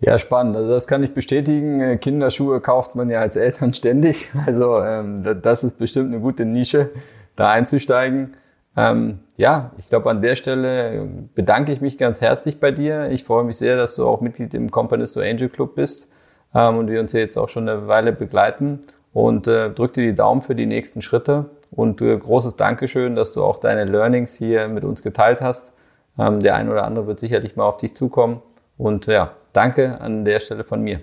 Ja, 0.00 0.16
spannend. 0.18 0.56
Also 0.56 0.70
das 0.70 0.86
kann 0.86 1.02
ich 1.02 1.12
bestätigen. 1.12 1.80
Äh, 1.80 1.96
Kinderschuhe 1.96 2.60
kauft 2.60 2.94
man 2.94 3.10
ja 3.10 3.20
als 3.20 3.36
Eltern 3.36 3.74
ständig. 3.74 4.30
Also 4.46 4.80
ähm, 4.80 5.16
das 5.42 5.64
ist 5.64 5.78
bestimmt 5.78 6.12
eine 6.12 6.20
gute 6.20 6.44
Nische, 6.44 6.90
da 7.36 7.50
einzusteigen. 7.50 8.36
Ähm, 8.78 9.18
ja, 9.36 9.72
ich 9.76 9.88
glaube, 9.88 10.08
an 10.08 10.22
der 10.22 10.36
Stelle 10.36 11.08
bedanke 11.34 11.72
ich 11.72 11.80
mich 11.80 11.98
ganz 11.98 12.20
herzlich 12.20 12.60
bei 12.60 12.70
dir. 12.70 13.10
Ich 13.10 13.24
freue 13.24 13.42
mich 13.42 13.56
sehr, 13.56 13.76
dass 13.76 13.96
du 13.96 14.06
auch 14.06 14.20
Mitglied 14.20 14.54
im 14.54 14.70
Companisto 14.70 15.18
Angel 15.18 15.48
Club 15.48 15.74
bist 15.74 16.08
ähm, 16.54 16.76
und 16.76 16.88
wir 16.88 17.00
uns 17.00 17.10
hier 17.10 17.20
jetzt 17.20 17.36
auch 17.36 17.48
schon 17.48 17.68
eine 17.68 17.88
Weile 17.88 18.12
begleiten. 18.12 18.80
Und 19.12 19.48
äh, 19.48 19.70
drück 19.70 19.94
dir 19.94 20.04
die 20.04 20.14
Daumen 20.14 20.42
für 20.42 20.54
die 20.54 20.66
nächsten 20.66 21.02
Schritte. 21.02 21.46
Und 21.72 22.00
äh, 22.02 22.16
großes 22.16 22.54
Dankeschön, 22.54 23.16
dass 23.16 23.32
du 23.32 23.42
auch 23.42 23.58
deine 23.58 23.84
Learnings 23.84 24.36
hier 24.36 24.68
mit 24.68 24.84
uns 24.84 25.02
geteilt 25.02 25.40
hast. 25.40 25.72
Ähm, 26.16 26.38
der 26.38 26.54
ein 26.54 26.68
oder 26.68 26.84
andere 26.84 27.08
wird 27.08 27.18
sicherlich 27.18 27.56
mal 27.56 27.64
auf 27.64 27.78
dich 27.78 27.96
zukommen. 27.96 28.42
Und 28.76 29.06
ja, 29.06 29.32
danke 29.52 30.00
an 30.00 30.24
der 30.24 30.38
Stelle 30.38 30.62
von 30.62 30.82
mir. 30.82 31.00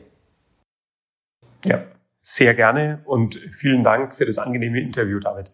Ja, 1.65 1.83
sehr 2.21 2.53
gerne 2.53 3.01
und 3.03 3.35
vielen 3.35 3.83
Dank 3.83 4.13
für 4.13 4.25
das 4.25 4.37
angenehme 4.37 4.79
Interview, 4.79 5.19
David. 5.19 5.51